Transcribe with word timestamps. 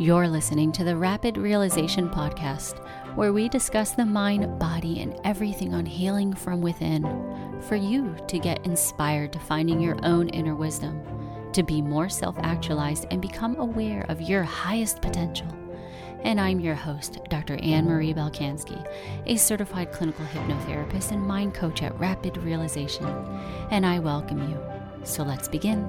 You're 0.00 0.28
listening 0.28 0.70
to 0.72 0.84
the 0.84 0.96
Rapid 0.96 1.36
Realization 1.36 2.08
Podcast, 2.08 2.78
where 3.16 3.32
we 3.32 3.48
discuss 3.48 3.90
the 3.90 4.06
mind, 4.06 4.56
body, 4.56 5.00
and 5.00 5.18
everything 5.24 5.74
on 5.74 5.84
healing 5.84 6.32
from 6.32 6.60
within 6.60 7.02
for 7.62 7.74
you 7.74 8.14
to 8.28 8.38
get 8.38 8.64
inspired 8.64 9.32
to 9.32 9.40
finding 9.40 9.80
your 9.80 9.98
own 10.04 10.28
inner 10.28 10.54
wisdom, 10.54 11.02
to 11.52 11.64
be 11.64 11.82
more 11.82 12.08
self 12.08 12.38
actualized 12.38 13.06
and 13.10 13.20
become 13.20 13.56
aware 13.56 14.06
of 14.08 14.22
your 14.22 14.44
highest 14.44 15.02
potential. 15.02 15.48
And 16.22 16.40
I'm 16.40 16.60
your 16.60 16.76
host, 16.76 17.18
Dr. 17.28 17.56
Anne 17.56 17.86
Marie 17.86 18.14
Balkanski, 18.14 18.80
a 19.26 19.34
certified 19.34 19.90
clinical 19.90 20.24
hypnotherapist 20.26 21.10
and 21.10 21.20
mind 21.20 21.54
coach 21.54 21.82
at 21.82 21.98
Rapid 21.98 22.36
Realization. 22.36 23.04
And 23.72 23.84
I 23.84 23.98
welcome 23.98 24.48
you. 24.48 24.62
So 25.02 25.24
let's 25.24 25.48
begin. 25.48 25.88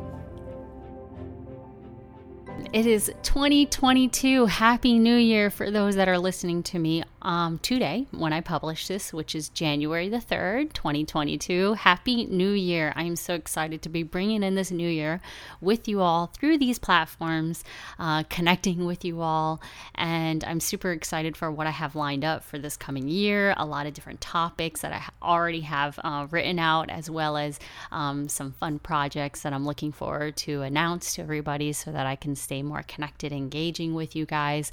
It 2.72 2.86
is 2.86 3.12
2022. 3.24 4.46
Happy 4.46 5.00
New 5.00 5.16
Year 5.16 5.50
for 5.50 5.72
those 5.72 5.96
that 5.96 6.08
are 6.08 6.20
listening 6.20 6.62
to 6.64 6.78
me 6.78 7.04
um, 7.22 7.60
today 7.60 8.08
when 8.12 8.34
I 8.34 8.42
publish 8.42 8.88
this, 8.88 9.14
which 9.14 9.36
is 9.36 9.50
January 9.50 10.10
the 10.10 10.18
3rd, 10.18 10.74
2022. 10.74 11.74
Happy 11.74 12.26
New 12.26 12.52
Year. 12.52 12.94
I'm 12.96 13.16
so 13.16 13.34
excited 13.34 13.82
to 13.82 13.90
be 13.90 14.04
bringing 14.04 14.44
in 14.44 14.56
this 14.56 14.72
new 14.72 14.88
year 14.88 15.22
with 15.60 15.88
you 15.88 16.02
all 16.02 16.28
through 16.28 16.58
these 16.58 16.80
platforms, 16.80 17.64
uh, 17.98 18.24
connecting 18.30 18.86
with 18.86 19.04
you 19.04 19.22
all. 19.22 19.62
And 19.96 20.44
I'm 20.44 20.60
super 20.60 20.92
excited 20.92 21.36
for 21.36 21.52
what 21.52 21.68
I 21.68 21.72
have 21.72 21.96
lined 21.96 22.24
up 22.24 22.44
for 22.44 22.58
this 22.58 22.78
coming 22.78 23.08
year. 23.08 23.54
A 23.58 23.66
lot 23.66 23.86
of 23.86 23.94
different 23.94 24.22
topics 24.22 24.82
that 24.82 24.94
I 24.94 25.04
already 25.26 25.62
have 25.62 26.00
uh, 26.04 26.28
written 26.32 26.60
out, 26.60 26.90
as 26.90 27.10
well 27.10 27.36
as 27.36 27.60
um, 27.92 28.30
some 28.30 28.54
fun 28.54 28.80
projects 28.80 29.42
that 29.42 29.54
I'm 29.54 29.66
looking 29.66 29.92
forward 29.92 30.38
to 30.38 30.62
announce 30.62 31.16
to 31.16 31.22
everybody 31.22 31.74
so 31.74 31.92
that 31.92 32.06
I 32.06 32.16
can 32.16 32.36
stay 32.36 32.62
more 32.62 32.84
connected, 32.88 33.32
engaging 33.34 33.94
with 33.94 34.16
you 34.16 34.26
guys. 34.26 34.72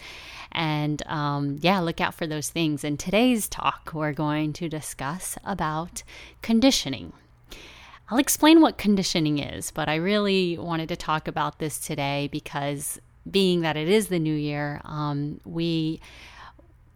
And 0.53 1.03
um, 1.07 1.59
yeah, 1.61 1.81
look 1.81 2.01
out 2.01 2.15
for 2.15 2.27
those 2.27 2.36
things. 2.43 2.85
In 2.85 2.97
today's 2.97 3.49
talk, 3.49 3.91
we're 3.93 4.13
going 4.13 4.53
to 4.55 4.69
discuss 4.69 5.37
about 5.45 6.03
conditioning. 6.43 7.13
I'll 8.09 8.19
explain 8.19 8.61
what 8.61 8.79
conditioning 8.79 9.39
is, 9.39 9.71
but 9.71 9.89
I 9.89 9.97
really 9.97 10.57
wanted 10.59 10.89
to 10.91 10.97
talk 10.97 11.27
about 11.27 11.59
this 11.59 11.79
today 11.79 12.29
because 12.31 13.01
being 13.29 13.63
that 13.63 13.77
it 13.77 13.89
is 13.89 14.09
the 14.09 14.19
new 14.19 14.35
year, 14.35 14.81
um, 14.85 15.41
we 15.45 16.01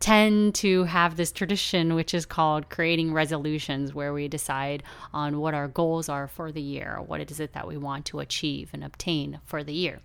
tend 0.00 0.54
to 0.54 0.84
have 0.84 1.16
this 1.16 1.30
tradition 1.30 1.94
which 1.94 2.14
is 2.14 2.24
called 2.24 2.70
creating 2.70 3.12
resolutions 3.12 3.94
where 3.94 4.12
we 4.12 4.28
decide 4.28 4.82
on 5.12 5.38
what 5.38 5.52
our 5.52 5.68
goals 5.68 6.08
are 6.08 6.26
for 6.26 6.50
the 6.50 6.62
year 6.62 6.98
what 7.06 7.20
is 7.20 7.38
it 7.38 7.52
that 7.52 7.68
we 7.68 7.76
want 7.76 8.06
to 8.06 8.18
achieve 8.18 8.70
and 8.72 8.82
obtain 8.82 9.38
for 9.44 9.62
the 9.62 9.74
year 9.74 10.00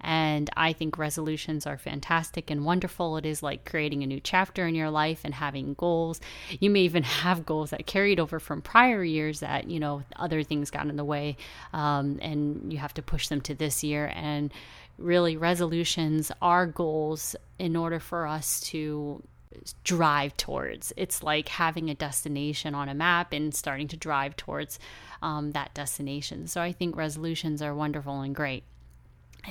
and 0.00 0.50
I 0.56 0.72
think 0.72 0.98
resolutions 0.98 1.66
are 1.66 1.78
fantastic 1.78 2.50
and 2.50 2.64
wonderful. 2.64 3.16
It 3.16 3.26
is 3.26 3.42
like 3.42 3.64
creating 3.64 4.02
a 4.02 4.06
new 4.06 4.20
chapter 4.20 4.66
in 4.66 4.74
your 4.74 4.90
life 4.90 5.20
and 5.24 5.34
having 5.34 5.74
goals. 5.74 6.20
You 6.60 6.70
may 6.70 6.80
even 6.80 7.02
have 7.22 7.46
goals 7.46 7.70
that 7.70 7.86
carried 7.86 8.20
over 8.20 8.38
from 8.38 8.62
prior 8.62 9.02
years 9.02 9.40
that, 9.40 9.68
you 9.68 9.80
know, 9.80 10.02
other 10.16 10.42
things 10.42 10.70
got 10.70 10.86
in 10.86 10.96
the 10.96 11.04
way 11.04 11.36
um, 11.72 12.18
and 12.22 12.72
you 12.72 12.78
have 12.78 12.94
to 12.94 13.02
push 13.02 13.28
them 13.28 13.40
to 13.42 13.54
this 13.54 13.82
year. 13.82 14.12
And 14.14 14.52
really, 14.98 15.36
resolutions 15.36 16.30
are 16.40 16.66
goals 16.66 17.36
in 17.58 17.76
order 17.76 18.00
for 18.00 18.26
us 18.26 18.60
to 18.60 19.22
drive 19.84 20.36
towards. 20.36 20.92
It's 20.96 21.22
like 21.22 21.48
having 21.48 21.90
a 21.90 21.94
destination 21.94 22.74
on 22.74 22.88
a 22.88 22.94
map 22.94 23.32
and 23.32 23.54
starting 23.54 23.88
to 23.88 23.96
drive 23.96 24.36
towards 24.36 24.78
um, 25.22 25.52
that 25.52 25.74
destination. 25.74 26.46
So 26.46 26.60
I 26.60 26.72
think 26.72 26.96
resolutions 26.96 27.62
are 27.62 27.74
wonderful 27.74 28.20
and 28.20 28.34
great. 28.34 28.64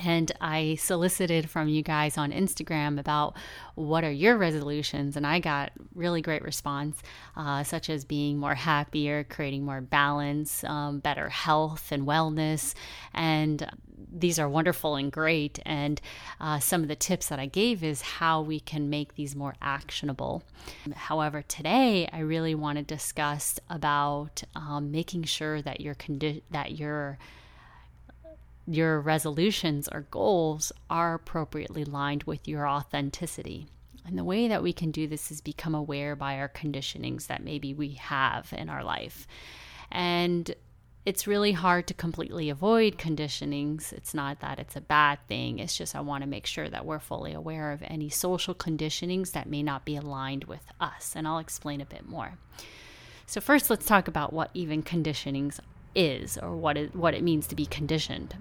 And 0.04 0.30
I 0.40 0.76
solicited 0.76 1.48
from 1.48 1.68
you 1.68 1.82
guys 1.82 2.18
on 2.18 2.32
Instagram 2.32 3.00
about 3.00 3.36
what 3.74 4.04
are 4.04 4.10
your 4.10 4.36
resolutions, 4.36 5.16
and 5.16 5.26
I 5.26 5.40
got 5.40 5.72
really 5.94 6.20
great 6.20 6.42
response, 6.42 7.02
uh, 7.36 7.62
such 7.64 7.88
as 7.88 8.04
being 8.04 8.38
more 8.38 8.54
happier, 8.54 9.24
creating 9.24 9.64
more 9.64 9.80
balance, 9.80 10.64
um, 10.64 11.00
better 11.00 11.28
health 11.28 11.92
and 11.92 12.06
wellness, 12.06 12.74
and 13.14 13.66
these 14.12 14.38
are 14.38 14.48
wonderful 14.48 14.96
and 14.96 15.10
great. 15.10 15.58
And 15.64 16.00
uh, 16.40 16.58
some 16.58 16.82
of 16.82 16.88
the 16.88 16.96
tips 16.96 17.28
that 17.28 17.38
I 17.38 17.46
gave 17.46 17.82
is 17.82 18.02
how 18.02 18.40
we 18.42 18.60
can 18.60 18.88
make 18.90 19.14
these 19.14 19.34
more 19.34 19.54
actionable. 19.60 20.42
However, 20.94 21.42
today 21.42 22.08
I 22.12 22.20
really 22.20 22.54
want 22.54 22.78
to 22.78 22.84
discuss 22.84 23.58
about 23.68 24.42
um, 24.54 24.90
making 24.90 25.24
sure 25.24 25.60
that 25.62 25.80
your 25.80 25.94
condi- 25.94 26.42
that 26.50 26.72
your 26.78 27.18
your 28.66 29.00
resolutions 29.00 29.88
or 29.88 30.02
goals 30.10 30.72
are 30.90 31.14
appropriately 31.14 31.84
lined 31.84 32.24
with 32.24 32.48
your 32.48 32.66
authenticity. 32.66 33.68
And 34.04 34.18
the 34.18 34.24
way 34.24 34.48
that 34.48 34.62
we 34.62 34.72
can 34.72 34.90
do 34.90 35.06
this 35.06 35.30
is 35.30 35.40
become 35.40 35.74
aware 35.74 36.14
by 36.16 36.38
our 36.38 36.48
conditionings 36.48 37.26
that 37.26 37.42
maybe 37.42 37.74
we 37.74 37.90
have 37.94 38.52
in 38.56 38.68
our 38.68 38.84
life. 38.84 39.26
And 39.90 40.52
it's 41.04 41.28
really 41.28 41.52
hard 41.52 41.86
to 41.86 41.94
completely 41.94 42.50
avoid 42.50 42.98
conditionings. 42.98 43.92
It's 43.92 44.14
not 44.14 44.40
that 44.40 44.58
it's 44.58 44.74
a 44.74 44.80
bad 44.80 45.20
thing. 45.28 45.60
It's 45.60 45.76
just 45.76 45.94
I 45.94 46.00
want 46.00 46.22
to 46.22 46.28
make 46.28 46.46
sure 46.46 46.68
that 46.68 46.84
we're 46.84 46.98
fully 46.98 47.32
aware 47.32 47.70
of 47.70 47.82
any 47.84 48.08
social 48.08 48.54
conditionings 48.54 49.32
that 49.32 49.48
may 49.48 49.62
not 49.62 49.84
be 49.84 49.96
aligned 49.96 50.44
with 50.44 50.66
us. 50.80 51.14
And 51.14 51.26
I'll 51.26 51.38
explain 51.38 51.80
a 51.80 51.86
bit 51.86 52.08
more. 52.08 52.38
So, 53.28 53.40
first, 53.40 53.70
let's 53.70 53.86
talk 53.86 54.06
about 54.06 54.32
what 54.32 54.50
even 54.54 54.84
conditionings 54.84 55.58
is 55.96 56.38
or 56.38 56.56
what 56.56 56.76
it, 56.76 56.94
what 56.94 57.14
it 57.14 57.24
means 57.24 57.46
to 57.48 57.56
be 57.56 57.66
conditioned 57.66 58.36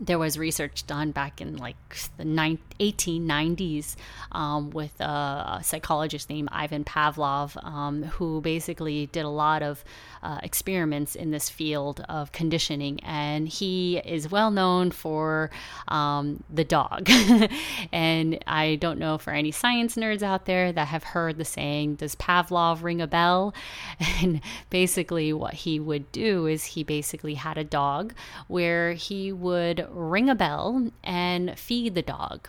there 0.00 0.18
was 0.18 0.38
research 0.38 0.86
done 0.86 1.10
back 1.10 1.40
in 1.40 1.56
like 1.56 1.76
the 2.18 2.24
1890s 2.24 3.96
um, 4.32 4.70
with 4.70 5.00
a, 5.00 5.60
psychologist 5.62 6.28
named 6.28 6.48
Ivan 6.52 6.84
Pavlov, 6.84 7.62
um, 7.64 8.02
who 8.02 8.40
basically 8.40 9.06
did 9.06 9.24
a 9.24 9.30
lot 9.30 9.62
of 9.62 9.82
uh, 10.22 10.38
experiments 10.42 11.14
in 11.14 11.30
this 11.30 11.48
field 11.48 12.04
of 12.08 12.32
conditioning. 12.32 13.00
And 13.00 13.48
he 13.48 13.98
is 13.98 14.30
well 14.30 14.50
known 14.50 14.90
for 14.90 15.50
um, 15.88 16.42
the 16.52 16.64
dog. 16.64 17.08
and 17.92 18.38
I 18.46 18.76
don't 18.76 18.98
know 18.98 19.18
for 19.18 19.32
any 19.32 19.50
science 19.50 19.96
nerds 19.96 20.22
out 20.22 20.44
there 20.44 20.72
that 20.72 20.88
have 20.88 21.04
heard 21.04 21.38
the 21.38 21.44
saying, 21.44 21.96
Does 21.96 22.14
Pavlov 22.16 22.82
ring 22.82 23.00
a 23.00 23.06
bell? 23.06 23.54
And 24.22 24.40
basically, 24.70 25.32
what 25.32 25.54
he 25.54 25.78
would 25.78 26.10
do 26.10 26.46
is 26.46 26.64
he 26.64 26.82
basically 26.84 27.34
had 27.34 27.58
a 27.58 27.64
dog 27.64 28.14
where 28.48 28.92
he 28.92 29.30
would 29.30 29.85
ring 29.90 30.28
a 30.28 30.34
bell 30.34 30.90
and 31.02 31.58
feed 31.58 31.94
the 31.94 32.02
dog. 32.02 32.48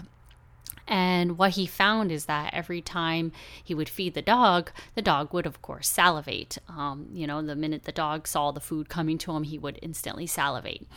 And 0.88 1.38
what 1.38 1.52
he 1.52 1.66
found 1.66 2.12
is 2.12 2.26
that 2.26 2.54
every 2.54 2.82
time 2.82 3.34
he 3.62 3.76
would 3.76 3.90
feed 3.90 4.14
the 4.14 4.22
dog, 4.22 4.72
the 4.96 5.02
dog 5.02 5.34
would, 5.34 5.46
of 5.46 5.62
course, 5.62 5.90
salivate. 5.90 6.58
Um, 6.70 7.08
you 7.12 7.28
know, 7.28 7.42
the 7.42 7.56
minute 7.56 7.84
the 7.84 7.92
dog 7.92 8.28
saw 8.28 8.52
the 8.52 8.62
food 8.62 8.88
coming 8.88 9.18
to 9.20 9.34
him, 9.34 9.44
he 9.44 9.58
would 9.58 9.80
instantly 9.82 10.26
salivate. 10.26 10.88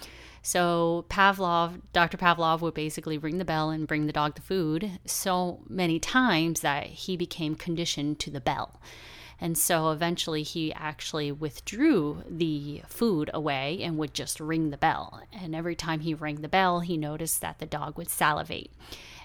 So 0.42 1.04
Pavlov, 1.08 1.80
Dr. 1.92 2.16
Pavlov 2.16 2.60
would 2.60 2.74
basically 2.74 3.18
ring 3.18 3.38
the 3.38 3.44
bell 3.44 3.70
and 3.70 3.86
bring 3.86 4.06
the 4.06 4.12
dog 4.12 4.36
the 4.36 4.40
food 4.40 4.98
so 5.04 5.60
many 5.68 5.98
times 5.98 6.60
that 6.60 6.86
he 6.86 7.16
became 7.16 7.54
conditioned 7.54 8.20
to 8.20 8.30
the 8.30 8.40
bell. 8.40 8.80
And 9.40 9.56
so 9.56 9.90
eventually 9.90 10.42
he 10.42 10.72
actually 10.74 11.32
withdrew 11.32 12.22
the 12.28 12.82
food 12.86 13.30
away 13.32 13.80
and 13.82 13.96
would 13.96 14.12
just 14.12 14.38
ring 14.38 14.70
the 14.70 14.76
bell. 14.76 15.22
And 15.32 15.54
every 15.54 15.74
time 15.74 16.00
he 16.00 16.12
rang 16.12 16.42
the 16.42 16.48
bell, 16.48 16.80
he 16.80 16.98
noticed 16.98 17.40
that 17.40 17.58
the 17.58 17.66
dog 17.66 17.96
would 17.96 18.10
salivate. 18.10 18.70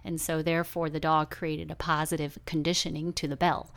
And 0.05 0.21
so 0.21 0.41
therefore 0.41 0.89
the 0.89 0.99
dog 0.99 1.31
created 1.31 1.69
a 1.69 1.75
positive 1.75 2.39
conditioning 2.45 3.11
to 3.13 3.27
the 3.27 3.35
bell. 3.35 3.71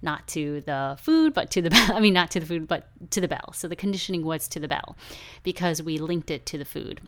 Not 0.00 0.26
to 0.28 0.62
the 0.62 0.96
food, 1.00 1.34
but 1.34 1.50
to 1.52 1.62
the 1.62 1.70
bell. 1.70 1.90
I 1.94 2.00
mean, 2.00 2.14
not 2.14 2.30
to 2.32 2.40
the 2.40 2.46
food, 2.46 2.66
but 2.66 2.88
to 3.10 3.20
the 3.20 3.28
bell. 3.28 3.52
So 3.52 3.68
the 3.68 3.76
conditioning 3.76 4.24
was 4.24 4.48
to 4.48 4.60
the 4.60 4.68
bell 4.68 4.96
because 5.42 5.82
we 5.82 5.98
linked 5.98 6.30
it 6.30 6.46
to 6.46 6.58
the 6.58 6.64
food. 6.64 7.02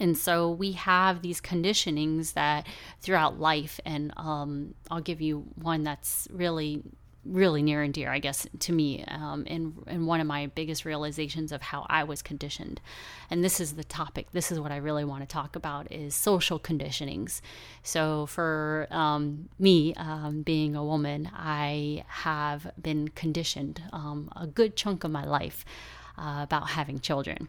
And 0.00 0.16
so 0.16 0.50
we 0.50 0.72
have 0.72 1.22
these 1.22 1.40
conditionings 1.40 2.34
that 2.34 2.66
throughout 3.00 3.40
life, 3.40 3.80
and 3.84 4.12
um, 4.16 4.74
I'll 4.90 5.00
give 5.00 5.20
you 5.20 5.44
one 5.56 5.82
that's 5.82 6.28
really 6.30 6.82
really 7.28 7.62
near 7.62 7.82
and 7.82 7.94
dear, 7.94 8.10
I 8.10 8.18
guess, 8.18 8.46
to 8.60 8.72
me, 8.72 9.04
um, 9.08 9.44
and 9.46 9.74
and 9.86 10.06
one 10.06 10.20
of 10.20 10.26
my 10.26 10.46
biggest 10.46 10.84
realizations 10.84 11.52
of 11.52 11.62
how 11.62 11.86
I 11.88 12.04
was 12.04 12.22
conditioned. 12.22 12.80
And 13.30 13.44
this 13.44 13.60
is 13.60 13.74
the 13.74 13.84
topic. 13.84 14.28
This 14.32 14.50
is 14.50 14.58
what 14.58 14.72
I 14.72 14.76
really 14.76 15.04
want 15.04 15.22
to 15.22 15.26
talk 15.26 15.56
about 15.56 15.92
is 15.92 16.14
social 16.14 16.58
conditionings. 16.58 17.40
So 17.82 18.26
for 18.26 18.88
um, 18.90 19.48
me, 19.58 19.94
um, 19.94 20.42
being 20.42 20.74
a 20.74 20.84
woman, 20.84 21.30
I 21.34 22.04
have 22.08 22.70
been 22.80 23.08
conditioned 23.08 23.82
um, 23.92 24.30
a 24.34 24.46
good 24.46 24.76
chunk 24.76 25.04
of 25.04 25.10
my 25.10 25.24
life. 25.24 25.64
uh, 26.18 26.42
about 26.42 26.68
having 26.70 26.98
children. 26.98 27.48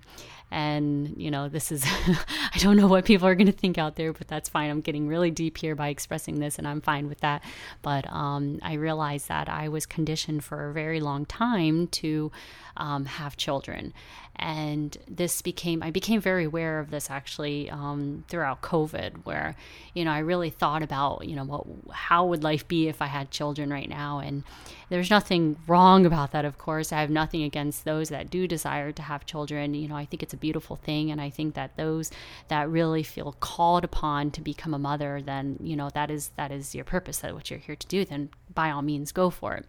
And, 0.51 1.13
you 1.17 1.29
know, 1.29 1.47
this 1.47 1.71
is, 1.71 1.85
I 2.53 2.57
don't 2.57 2.77
know 2.77 2.87
what 2.87 3.05
people 3.05 3.27
are 3.27 3.35
going 3.35 3.47
to 3.47 3.51
think 3.51 3.77
out 3.77 3.95
there, 3.95 4.13
but 4.13 4.27
that's 4.27 4.49
fine. 4.49 4.69
I'm 4.69 4.81
getting 4.81 5.07
really 5.07 5.31
deep 5.31 5.57
here 5.57 5.75
by 5.75 5.89
expressing 5.89 6.39
this, 6.39 6.57
and 6.57 6.67
I'm 6.67 6.81
fine 6.81 7.07
with 7.07 7.19
that. 7.19 7.43
But 7.81 8.11
um, 8.11 8.59
I 8.61 8.73
realized 8.73 9.27
that 9.27 9.47
I 9.47 9.69
was 9.69 9.85
conditioned 9.85 10.43
for 10.43 10.69
a 10.69 10.73
very 10.73 10.99
long 10.99 11.25
time 11.25 11.87
to 11.87 12.31
um, 12.77 13.05
have 13.05 13.37
children. 13.37 13.93
And 14.37 14.97
this 15.07 15.41
became, 15.41 15.83
I 15.83 15.91
became 15.91 16.21
very 16.21 16.45
aware 16.45 16.79
of 16.79 16.91
this 16.91 17.09
actually 17.09 17.69
um, 17.69 18.23
throughout 18.29 18.61
COVID, 18.61 19.25
where, 19.25 19.55
you 19.93 20.05
know, 20.05 20.11
I 20.11 20.19
really 20.19 20.49
thought 20.49 20.81
about, 20.81 21.27
you 21.27 21.35
know, 21.35 21.43
what, 21.43 21.65
how 21.91 22.25
would 22.25 22.41
life 22.41 22.65
be 22.65 22.87
if 22.87 23.01
I 23.01 23.07
had 23.07 23.31
children 23.31 23.69
right 23.69 23.89
now? 23.89 24.19
And 24.19 24.43
there's 24.87 25.09
nothing 25.09 25.57
wrong 25.67 26.05
about 26.05 26.31
that, 26.31 26.45
of 26.45 26.57
course. 26.57 26.93
I 26.93 27.01
have 27.01 27.09
nothing 27.09 27.43
against 27.43 27.83
those 27.83 28.09
that 28.09 28.29
do 28.29 28.47
desire 28.47 28.93
to 28.93 29.01
have 29.01 29.25
children. 29.25 29.73
You 29.73 29.89
know, 29.89 29.97
I 29.97 30.05
think 30.05 30.23
it's 30.23 30.33
a 30.33 30.37
beautiful 30.39 30.75
thing. 30.75 31.11
And 31.11 31.21
I 31.21 31.29
think 31.29 31.55
that 31.55 31.75
those 31.77 32.11
that 32.47 32.69
really 32.69 33.03
feel 33.03 33.35
called 33.39 33.83
upon 33.83 34.31
to 34.31 34.41
become 34.41 34.73
a 34.73 34.79
mother, 34.79 35.21
then, 35.21 35.57
you 35.61 35.75
know, 35.75 35.89
that 35.91 36.09
is, 36.09 36.29
that 36.35 36.51
is 36.51 36.73
your 36.73 36.85
purpose, 36.85 37.19
that 37.19 37.33
what 37.33 37.49
you're 37.49 37.59
here 37.59 37.75
to 37.75 37.87
do, 37.87 38.05
then 38.05 38.29
by 38.53 38.71
all 38.71 38.81
means 38.81 39.11
go 39.11 39.29
for 39.29 39.55
it. 39.55 39.65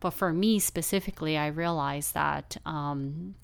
But 0.00 0.10
for 0.10 0.32
me 0.32 0.58
specifically, 0.58 1.36
I 1.36 1.48
realized 1.48 2.14
that 2.14 2.56
um, 2.64 3.34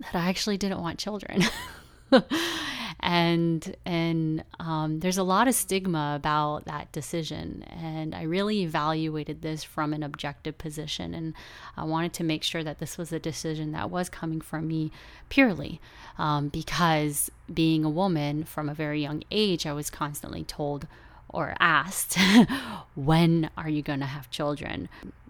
that 0.00 0.14
I 0.14 0.28
actually 0.28 0.58
didn't 0.58 0.80
want 0.80 0.98
children. 0.98 1.42
and 3.00 3.74
and 3.84 4.44
um, 4.60 5.00
there's 5.00 5.18
a 5.18 5.22
lot 5.22 5.48
of 5.48 5.54
stigma 5.54 6.14
about 6.16 6.64
that 6.66 6.90
decision 6.92 7.64
and 7.68 8.14
i 8.14 8.22
really 8.22 8.62
evaluated 8.62 9.42
this 9.42 9.64
from 9.64 9.92
an 9.92 10.02
objective 10.02 10.56
position 10.56 11.12
and 11.14 11.34
i 11.76 11.82
wanted 11.82 12.12
to 12.12 12.22
make 12.22 12.42
sure 12.44 12.62
that 12.62 12.78
this 12.78 12.96
was 12.96 13.12
a 13.12 13.18
decision 13.18 13.72
that 13.72 13.90
was 13.90 14.08
coming 14.08 14.40
from 14.40 14.68
me 14.68 14.90
purely 15.28 15.80
um, 16.18 16.48
because 16.48 17.30
being 17.52 17.84
a 17.84 17.90
woman 17.90 18.44
from 18.44 18.68
a 18.68 18.74
very 18.74 19.02
young 19.02 19.22
age 19.30 19.66
i 19.66 19.72
was 19.72 19.90
constantly 19.90 20.44
told 20.44 20.86
or 21.28 21.54
asked 21.58 22.16
when 22.94 23.50
are 23.56 23.68
you 23.68 23.82
going 23.82 24.00
to 24.00 24.06
have 24.06 24.30
children 24.30 24.88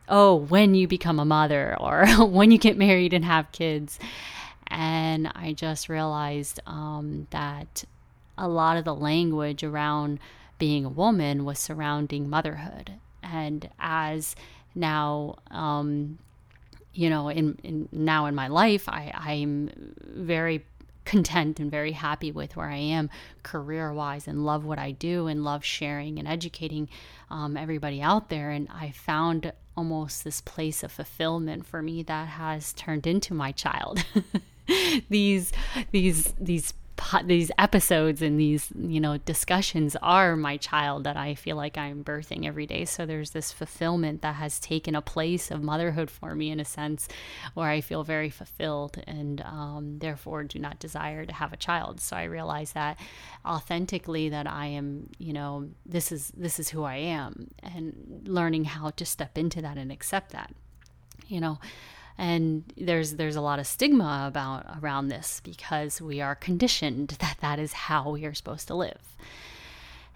oh, 0.09 0.35
when 0.35 0.75
you 0.75 0.87
become 0.87 1.19
a 1.19 1.25
mother 1.25 1.77
or 1.81 2.07
when 2.27 2.51
you 2.51 2.59
get 2.59 2.77
married 2.77 3.13
and 3.13 3.25
have 3.25 3.51
kids. 3.53 3.99
And 4.73 5.31
I 5.35 5.53
just 5.53 5.91
realized 5.91 6.59
um, 6.67 7.27
that 7.29 7.85
a 8.39 8.49
lot 8.49 8.79
of 8.79 8.87
the 8.87 8.95
language 8.95 9.63
around 9.63 10.19
being 10.59 10.87
a 10.87 10.89
woman 10.89 11.45
was 11.45 11.59
surrounding 11.59 12.31
motherhood. 12.31 12.95
And 13.23 13.69
as 13.79 14.35
now, 14.75 15.37
um, 15.51 16.19
you 16.95 17.11
know, 17.11 17.29
in, 17.29 17.59
in 17.63 17.89
now 17.93 18.25
in 18.25 18.35
my 18.35 18.49
life, 18.49 18.89
I, 18.89 19.13
I'm 19.15 19.95
very 20.07 20.65
content 21.05 21.61
and 21.61 21.71
very 21.71 21.93
happy 21.93 22.33
with 22.33 22.57
where 22.57 22.71
I 22.71 22.77
am 22.77 23.11
career 23.43 23.93
wise 23.93 24.27
and 24.27 24.47
love 24.47 24.65
what 24.65 24.79
I 24.79 24.93
do 24.93 25.27
and 25.27 25.45
love 25.45 25.65
sharing 25.65 26.19
and 26.19 26.27
educating 26.27 26.89
um, 27.29 27.59
everybody 27.59 28.01
out 28.01 28.31
there. 28.31 28.51
And 28.51 28.69
I 28.73 28.91
found 28.93 29.53
almost 29.77 30.25
this 30.25 30.41
place 30.41 30.83
of 30.83 30.93
fulfillment 30.93 31.67
for 31.67 31.83
me 31.83 32.03
that 32.05 32.29
has 32.29 32.73
turned 32.73 33.07
into 33.07 33.35
my 33.35 33.53
child. 33.53 34.03
these 35.09 35.53
these 35.91 36.35
these 36.41 36.75
these 37.25 37.51
episodes 37.59 38.23
and 38.23 38.39
these 38.39 38.69
you 38.79 39.01
know 39.01 39.19
discussions 39.19 39.97
are 40.03 40.37
my 40.37 40.57
child 40.57 41.05
that 41.05 41.17
I 41.17 41.35
feel 41.35 41.57
like 41.57 41.77
I'm 41.77 42.05
birthing 42.05 42.47
every 42.47 42.67
day. 42.67 42.85
So 42.85 43.05
there's 43.05 43.31
this 43.31 43.53
fulfillment 43.53 44.23
that 44.23 44.37
has 44.37 44.59
taken 44.59 44.95
a 44.95 45.03
place 45.03 45.51
of 45.51 45.63
motherhood 45.63 46.11
for 46.11 46.35
me 46.35 46.51
in 46.51 46.61
a 46.61 46.65
sense, 46.65 47.09
where 47.55 47.69
I 47.69 47.81
feel 47.81 48.05
very 48.05 48.31
fulfilled 48.31 49.03
and 49.07 49.41
um, 49.43 49.99
therefore 49.99 50.45
do 50.45 50.59
not 50.59 50.79
desire 50.79 51.27
to 51.27 51.33
have 51.33 51.53
a 51.53 51.57
child. 51.57 52.01
So 52.01 52.17
I 52.17 52.25
realize 52.25 52.73
that 52.73 52.99
authentically 53.45 54.29
that 54.29 54.47
I 54.47 54.67
am 54.67 55.11
you 55.19 55.33
know 55.33 55.69
this 55.85 56.13
is 56.13 56.33
this 56.37 56.59
is 56.59 56.71
who 56.71 56.85
I 56.85 56.97
am 56.97 57.49
and 57.63 58.23
learning 58.25 58.65
how 58.65 58.91
to 58.91 59.05
step 59.05 59.37
into 59.37 59.61
that 59.63 59.77
and 59.77 59.93
accept 59.93 60.33
that. 60.33 60.55
You 61.29 61.41
know, 61.41 61.59
and 62.19 62.65
there's 62.77 63.13
there's 63.13 63.37
a 63.37 63.41
lot 63.41 63.59
of 63.59 63.67
stigma 63.67 64.25
about 64.27 64.67
around 64.83 65.09
this 65.09 65.41
because 65.45 66.01
we 66.01 66.21
are 66.21 66.35
conditioned 66.35 67.17
that 67.21 67.39
that 67.41 67.59
is 67.59 67.73
how 67.73 68.11
we 68.11 68.25
are 68.25 68.35
supposed 68.35 68.69
to 68.69 68.75
live 68.75 69.17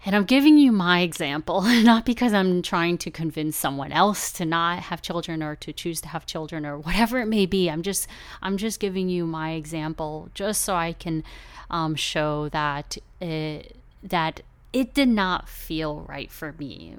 and 0.05 0.15
I'm 0.15 0.23
giving 0.23 0.57
you 0.57 0.71
my 0.71 1.01
example, 1.01 1.61
not 1.83 2.05
because 2.05 2.33
I'm 2.33 2.61
trying 2.61 2.97
to 2.99 3.11
convince 3.11 3.57
someone 3.57 3.91
else 3.91 4.31
to 4.33 4.45
not 4.45 4.79
have 4.83 5.01
children 5.01 5.41
or 5.41 5.55
to 5.57 5.73
choose 5.73 6.01
to 6.01 6.07
have 6.09 6.25
children 6.25 6.65
or 6.65 6.77
whatever 6.77 7.19
it 7.19 7.25
may 7.25 7.45
be. 7.45 7.69
I'm 7.69 7.81
just 7.81 8.07
I'm 8.41 8.57
just 8.57 8.79
giving 8.79 9.09
you 9.09 9.25
my 9.25 9.51
example 9.51 10.29
just 10.33 10.61
so 10.61 10.75
I 10.75 10.93
can 10.93 11.23
um, 11.69 11.95
show 11.95 12.49
that 12.49 12.97
it, 13.19 13.75
that 14.03 14.41
it 14.71 14.93
did 14.93 15.09
not 15.09 15.49
feel 15.49 16.01
right 16.01 16.31
for 16.31 16.53
me 16.53 16.95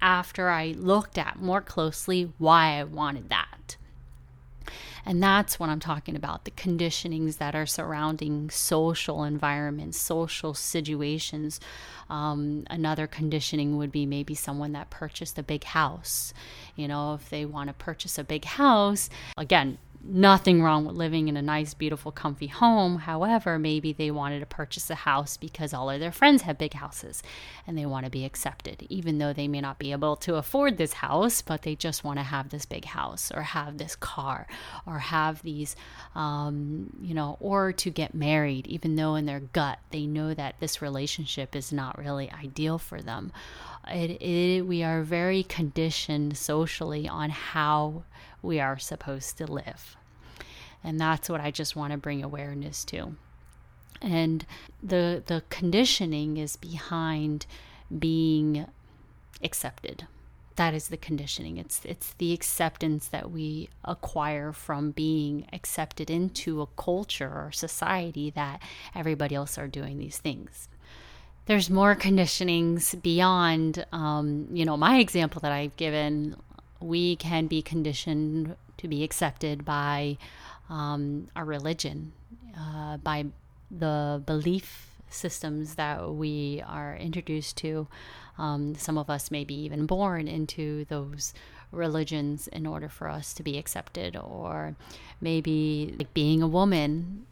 after 0.00 0.50
I 0.50 0.74
looked 0.76 1.16
at 1.16 1.40
more 1.40 1.62
closely 1.62 2.32
why 2.38 2.78
I 2.78 2.84
wanted 2.84 3.30
that. 3.30 3.53
And 5.06 5.22
that's 5.22 5.60
what 5.60 5.68
I'm 5.68 5.80
talking 5.80 6.16
about 6.16 6.44
the 6.44 6.50
conditionings 6.50 7.38
that 7.38 7.54
are 7.54 7.66
surrounding 7.66 8.50
social 8.50 9.24
environments, 9.24 9.98
social 9.98 10.54
situations. 10.54 11.60
Um, 12.08 12.64
another 12.70 13.06
conditioning 13.06 13.76
would 13.76 13.92
be 13.92 14.06
maybe 14.06 14.34
someone 14.34 14.72
that 14.72 14.90
purchased 14.90 15.38
a 15.38 15.42
big 15.42 15.64
house. 15.64 16.32
You 16.76 16.88
know, 16.88 17.14
if 17.14 17.28
they 17.30 17.44
want 17.44 17.68
to 17.68 17.74
purchase 17.74 18.18
a 18.18 18.24
big 18.24 18.44
house, 18.44 19.10
again, 19.36 19.78
nothing 20.06 20.62
wrong 20.62 20.84
with 20.84 20.96
living 20.96 21.28
in 21.28 21.36
a 21.36 21.42
nice, 21.42 21.74
beautiful, 21.74 22.12
comfy 22.12 22.46
home. 22.46 22.98
However, 22.98 23.58
maybe 23.58 23.92
they 23.92 24.10
wanted 24.10 24.40
to 24.40 24.46
purchase 24.46 24.90
a 24.90 24.94
house 24.94 25.36
because 25.36 25.72
all 25.72 25.88
of 25.88 26.00
their 26.00 26.12
friends 26.12 26.42
have 26.42 26.58
big 26.58 26.74
houses 26.74 27.22
and 27.66 27.76
they 27.76 27.86
want 27.86 28.04
to 28.04 28.10
be 28.10 28.24
accepted, 28.24 28.86
even 28.88 29.18
though 29.18 29.32
they 29.32 29.48
may 29.48 29.60
not 29.60 29.78
be 29.78 29.92
able 29.92 30.16
to 30.16 30.36
afford 30.36 30.76
this 30.76 30.94
house, 30.94 31.42
but 31.42 31.62
they 31.62 31.74
just 31.74 32.04
want 32.04 32.18
to 32.18 32.22
have 32.22 32.50
this 32.50 32.66
big 32.66 32.84
house 32.84 33.32
or 33.34 33.42
have 33.42 33.78
this 33.78 33.96
car 33.96 34.46
or 34.86 34.98
have 34.98 35.42
these, 35.42 35.74
um, 36.14 36.90
you 37.00 37.14
know, 37.14 37.36
or 37.40 37.72
to 37.72 37.90
get 37.90 38.14
married, 38.14 38.66
even 38.66 38.96
though 38.96 39.14
in 39.14 39.26
their 39.26 39.40
gut 39.40 39.78
they 39.90 40.06
know 40.06 40.34
that 40.34 40.56
this 40.60 40.82
relationship 40.82 41.56
is 41.56 41.72
not 41.72 41.98
really 41.98 42.30
ideal 42.30 42.78
for 42.78 43.00
them. 43.00 43.32
It, 43.88 44.22
it, 44.22 44.62
we 44.62 44.82
are 44.82 45.02
very 45.02 45.42
conditioned 45.42 46.36
socially 46.36 47.08
on 47.08 47.30
how 47.30 48.04
we 48.42 48.60
are 48.60 48.78
supposed 48.78 49.38
to 49.38 49.50
live. 49.50 49.96
And 50.82 51.00
that's 51.00 51.28
what 51.28 51.40
I 51.40 51.50
just 51.50 51.74
want 51.74 51.92
to 51.92 51.98
bring 51.98 52.22
awareness 52.22 52.84
to. 52.86 53.16
And 54.02 54.44
the 54.82 55.22
the 55.24 55.42
conditioning 55.48 56.36
is 56.36 56.56
behind 56.56 57.46
being 57.98 58.66
accepted. 59.42 60.06
That 60.56 60.74
is 60.74 60.88
the 60.88 60.98
conditioning. 60.98 61.56
It's 61.56 61.80
it's 61.84 62.12
the 62.14 62.34
acceptance 62.34 63.08
that 63.08 63.30
we 63.30 63.70
acquire 63.84 64.52
from 64.52 64.90
being 64.90 65.46
accepted 65.52 66.10
into 66.10 66.60
a 66.60 66.66
culture 66.66 67.30
or 67.30 67.50
society 67.50 68.30
that 68.30 68.60
everybody 68.94 69.34
else 69.34 69.56
are 69.56 69.68
doing 69.68 69.98
these 69.98 70.18
things 70.18 70.68
there's 71.46 71.68
more 71.68 71.94
conditionings 71.94 73.00
beyond 73.02 73.84
um, 73.92 74.48
you 74.52 74.64
know 74.64 74.76
my 74.76 74.98
example 74.98 75.40
that 75.40 75.52
i've 75.52 75.76
given 75.76 76.36
we 76.80 77.16
can 77.16 77.46
be 77.46 77.62
conditioned 77.62 78.56
to 78.76 78.88
be 78.88 79.02
accepted 79.02 79.64
by 79.64 80.18
um, 80.68 81.28
our 81.36 81.44
religion, 81.44 82.12
uh, 82.58 82.96
by 82.98 83.26
the 83.70 84.22
belief 84.24 84.90
systems 85.08 85.76
that 85.76 86.10
we 86.10 86.62
are 86.66 86.96
introduced 86.96 87.56
to. 87.58 87.86
Um, 88.36 88.74
some 88.74 88.98
of 88.98 89.08
us 89.08 89.30
may 89.30 89.44
be 89.44 89.54
even 89.54 89.86
born 89.86 90.26
into 90.26 90.84
those 90.86 91.34
religions 91.70 92.48
in 92.48 92.66
order 92.66 92.88
for 92.88 93.08
us 93.08 93.32
to 93.34 93.42
be 93.42 93.58
accepted, 93.58 94.16
or 94.16 94.76
maybe 95.20 95.94
like 95.98 96.12
being 96.14 96.42
a 96.42 96.48
woman, 96.48 97.26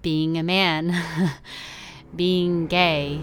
being 0.00 0.38
a 0.38 0.42
man, 0.42 0.94
being 2.14 2.66
gay, 2.66 3.20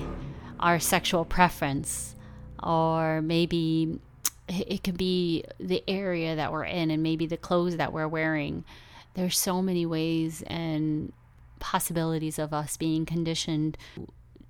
our 0.60 0.80
sexual 0.80 1.26
preference, 1.26 2.16
or 2.62 3.22
maybe 3.22 4.00
it 4.48 4.84
could 4.84 4.98
be 4.98 5.44
the 5.60 5.84
area 5.88 6.36
that 6.36 6.52
we're 6.52 6.66
in 6.66 6.92
and 6.92 7.02
maybe 7.02 7.26
the 7.26 7.38
clothes 7.38 7.78
that 7.78 7.94
we're 7.94 8.08
wearing. 8.08 8.64
There's 9.14 9.38
so 9.38 9.62
many 9.62 9.86
ways 9.86 10.44
and 10.48 11.14
possibilities 11.60 12.40
of 12.40 12.54
us 12.54 12.78
being 12.78 13.06
conditioned 13.06 13.78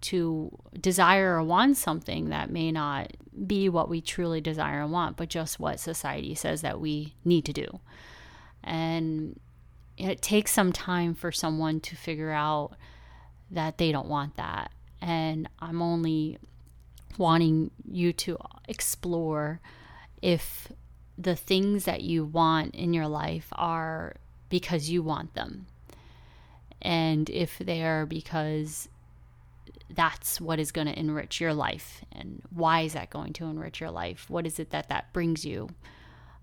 to 0.01 0.57
desire 0.79 1.35
or 1.35 1.43
want 1.43 1.77
something 1.77 2.29
that 2.29 2.49
may 2.49 2.71
not 2.71 3.11
be 3.47 3.69
what 3.69 3.87
we 3.87 4.01
truly 4.01 4.41
desire 4.41 4.81
and 4.81 4.91
want, 4.91 5.15
but 5.15 5.29
just 5.29 5.59
what 5.59 5.79
society 5.79 6.35
says 6.35 6.61
that 6.61 6.79
we 6.79 7.13
need 7.23 7.45
to 7.45 7.53
do. 7.53 7.79
And 8.63 9.39
it 9.97 10.21
takes 10.21 10.51
some 10.51 10.73
time 10.73 11.13
for 11.13 11.31
someone 11.31 11.79
to 11.81 11.95
figure 11.95 12.31
out 12.31 12.73
that 13.53 13.77
they 13.77 13.91
don't 13.91 14.07
want 14.07 14.35
that. 14.35 14.71
And 15.01 15.49
I'm 15.59 15.81
only 15.81 16.37
wanting 17.17 17.71
you 17.89 18.13
to 18.13 18.37
explore 18.67 19.59
if 20.21 20.71
the 21.17 21.35
things 21.35 21.85
that 21.85 22.01
you 22.01 22.25
want 22.25 22.73
in 22.75 22.93
your 22.93 23.07
life 23.07 23.47
are 23.53 24.15
because 24.49 24.89
you 24.89 25.03
want 25.03 25.33
them. 25.35 25.67
And 26.81 27.29
if 27.29 27.59
they're 27.59 28.05
because 28.05 28.89
that's 29.89 30.41
what 30.41 30.59
is 30.59 30.71
going 30.71 30.87
to 30.87 30.99
enrich 30.99 31.39
your 31.39 31.53
life. 31.53 32.03
And 32.11 32.41
why 32.49 32.81
is 32.81 32.93
that 32.93 33.09
going 33.09 33.33
to 33.33 33.45
enrich 33.45 33.79
your 33.79 33.91
life? 33.91 34.29
What 34.29 34.45
is 34.45 34.59
it 34.59 34.71
that 34.71 34.89
that 34.89 35.13
brings 35.13 35.45
you? 35.45 35.69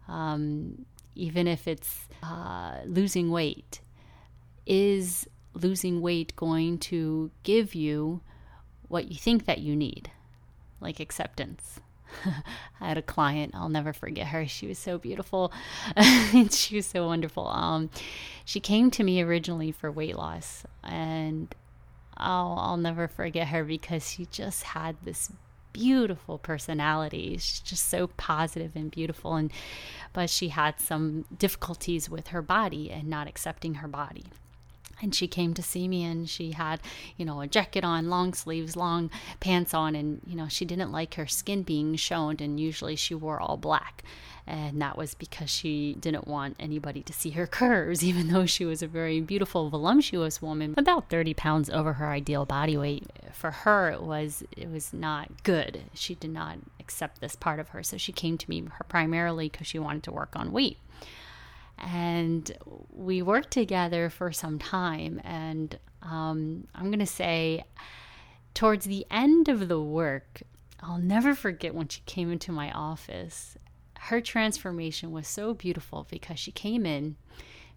Um, 0.09 0.87
even 1.15 1.47
if 1.47 1.67
it's 1.67 2.09
uh, 2.23 2.79
losing 2.85 3.31
weight 3.31 3.81
is 4.67 5.27
losing 5.55 6.01
weight 6.01 6.35
going 6.37 6.79
to 6.79 7.31
give 7.43 7.75
you 7.75 8.21
what 8.89 9.11
you 9.11 9.17
think 9.17 9.47
that 9.47 9.59
you 9.59 9.75
need 9.77 10.11
like 10.81 11.01
acceptance 11.01 11.81
I 12.81 12.89
had 12.89 12.99
a 12.99 13.03
client, 13.03 13.55
I'll 13.55 13.69
never 13.69 13.93
forget 13.93 14.29
her. 14.29 14.47
She 14.47 14.67
was 14.67 14.79
so 14.79 14.99
beautiful. 14.99 15.53
she 16.51 16.77
was 16.77 16.87
so 16.87 17.07
wonderful. 17.07 17.47
Um, 17.47 17.91
she 18.45 18.61
came 18.61 18.91
to 18.93 19.05
me 19.05 19.23
originally 19.23 19.73
for 19.73 19.91
weight 19.91 20.17
loss, 20.17 20.65
and 20.83 21.55
I'll, 22.17 22.57
I'll 22.59 22.77
never 22.77 23.09
forget 23.09 23.49
her 23.49 23.65
because 23.65 24.11
she 24.11 24.27
just 24.27 24.65
had 24.65 24.97
this 25.05 25.31
beautiful 25.73 26.39
personality. 26.39 27.37
She's 27.39 27.61
just 27.61 27.89
so 27.89 28.09
positive 28.09 28.73
and 28.75 28.91
beautiful 28.91 29.37
and 29.37 29.53
but 30.13 30.29
she 30.29 30.49
had 30.49 30.81
some 30.81 31.25
difficulties 31.39 32.11
with 32.11 32.29
her 32.29 32.43
body 32.43 32.91
and 32.91 33.09
not 33.09 33.29
accepting 33.29 33.75
her 33.75 33.87
body 33.87 34.25
and 35.03 35.15
she 35.15 35.27
came 35.27 35.55
to 35.55 35.63
see 35.63 35.89
me 35.89 36.05
and 36.05 36.29
she 36.29 36.53
had 36.53 36.81
you 37.17 37.25
know 37.25 37.41
a 37.41 37.47
jacket 37.47 37.85
on 37.85 38.09
long 38.09 38.35
sleeves 38.35 38.77
long 38.77 39.11
pants 39.41 39.75
on 39.75 39.95
and 39.95 40.21
you 40.27 40.37
know 40.37 40.49
she 40.49 40.65
didn't 40.65 40.93
like 40.93 41.15
her 41.15 41.27
skin 41.27 41.63
being 41.63 41.97
shown 41.97 42.37
and 42.41 42.61
usually 42.61 42.97
she 42.97 43.15
wore 43.15 43.41
all 43.41 43.57
black. 43.57 44.03
And 44.47 44.83
that 44.83 44.99
was 44.99 45.15
because 45.15 45.49
she 45.49 45.95
didn't 46.01 46.27
want 46.27 46.57
anybody 46.59 47.03
to 47.03 47.13
see 47.13 47.31
her 47.31 47.47
curves 47.61 48.03
even 48.03 48.29
though 48.29 48.47
she 48.47 48.65
was 48.65 48.83
a 48.83 48.89
very 48.89 49.21
beautiful 49.21 49.71
voluptuous 49.71 50.43
woman. 50.43 50.75
About 50.77 51.09
30 51.09 51.35
pounds 51.35 51.71
over 51.71 51.95
her 51.95 52.09
ideal 52.09 52.47
body 52.47 52.77
weight. 52.77 53.07
For 53.33 53.51
her 53.51 53.91
it 53.91 54.03
was 54.03 54.43
it 54.57 54.71
was 54.71 54.93
not 54.93 55.43
good. 55.45 55.83
She 55.95 56.15
did 56.15 56.31
not 56.31 56.59
accept 56.81 57.21
this 57.21 57.37
part 57.37 57.61
of 57.61 57.69
her. 57.69 57.83
So 57.83 57.97
she 57.97 58.13
came 58.13 58.39
to 58.39 58.51
me 58.51 58.65
primarily 58.89 59.49
because 59.49 59.67
she 59.67 59.79
wanted 59.79 60.03
to 60.05 60.13
work 60.13 60.35
on 60.35 60.53
weight 60.53 60.79
and 61.81 62.51
we 62.91 63.23
worked 63.23 63.51
together 63.51 64.11
for 64.11 64.33
some 64.33 64.59
time. 64.59 65.21
And 65.25 65.79
um, 66.03 66.67
I'm 66.75 66.87
going 66.87 66.99
to 66.99 67.07
say, 67.07 67.65
towards 68.55 68.87
the 68.87 69.07
end 69.11 69.49
of 69.49 69.69
the 69.69 69.81
work, 69.81 70.43
I'll 70.81 70.99
never 70.99 71.35
forget 71.35 71.75
when 71.75 71.89
she 71.89 72.03
came 72.07 72.31
into 72.31 72.53
my 72.53 72.71
office. 72.73 73.57
Her 73.99 74.21
transformation 74.21 75.11
was 75.11 75.29
so 75.29 75.55
beautiful 75.55 76.07
because 76.11 76.39
she 76.39 76.53
came 76.53 76.87
in. 76.87 77.17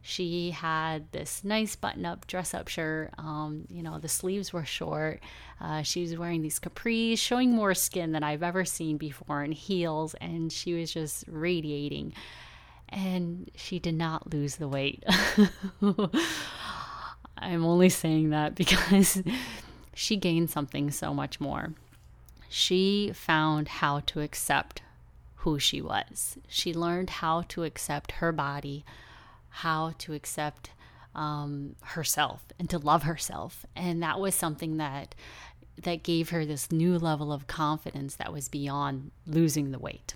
She 0.05 0.51
had 0.51 1.09
this 1.13 1.45
nice 1.45 1.77
button 1.77 2.05
up 2.05 2.27
dress 2.27 2.53
up 2.53 2.67
shirt. 2.67 3.11
Um, 3.17 3.65
you 3.69 3.81
know, 3.81 3.99
the 3.99 4.09
sleeves 4.09 4.51
were 4.51 4.65
short. 4.65 5.21
Uh, 5.61 5.81
she 5.81 6.01
was 6.01 6.17
wearing 6.17 6.41
these 6.41 6.59
capris, 6.59 7.19
showing 7.19 7.51
more 7.51 7.73
skin 7.73 8.11
than 8.11 8.21
I've 8.21 8.43
ever 8.43 8.65
seen 8.65 8.97
before, 8.97 9.43
and 9.43 9.53
heels, 9.53 10.13
and 10.15 10.51
she 10.51 10.73
was 10.73 10.91
just 10.91 11.23
radiating 11.27 12.13
and 12.93 13.49
she 13.55 13.79
did 13.79 13.95
not 13.95 14.31
lose 14.31 14.57
the 14.57 14.67
weight. 14.67 15.03
I'm 17.37 17.65
only 17.65 17.89
saying 17.89 18.29
that 18.29 18.55
because 18.63 19.21
she 19.93 20.15
gained 20.15 20.49
something 20.49 20.91
so 20.91 21.13
much 21.13 21.41
more. 21.41 21.73
She 22.47 23.11
found 23.13 23.67
how 23.67 24.01
to 24.01 24.21
accept 24.21 24.83
who 25.37 25.57
she 25.59 25.81
was. 25.81 26.37
She 26.47 26.73
learned 26.73 27.09
how 27.09 27.41
to 27.49 27.63
accept 27.63 28.13
her 28.13 28.31
body, 28.31 28.85
how 29.49 29.95
to 29.97 30.13
accept 30.13 30.69
um, 31.15 31.75
herself, 31.81 32.45
and 32.59 32.69
to 32.69 32.77
love 32.77 33.03
herself. 33.03 33.65
And 33.75 34.03
that 34.03 34.19
was 34.19 34.35
something 34.35 34.77
that 34.77 35.15
that 35.81 36.03
gave 36.03 36.29
her 36.29 36.45
this 36.45 36.71
new 36.71 36.99
level 36.99 37.33
of 37.33 37.47
confidence 37.47 38.15
that 38.15 38.31
was 38.31 38.47
beyond 38.47 39.09
losing 39.25 39.71
the 39.71 39.79
weight. 39.79 40.13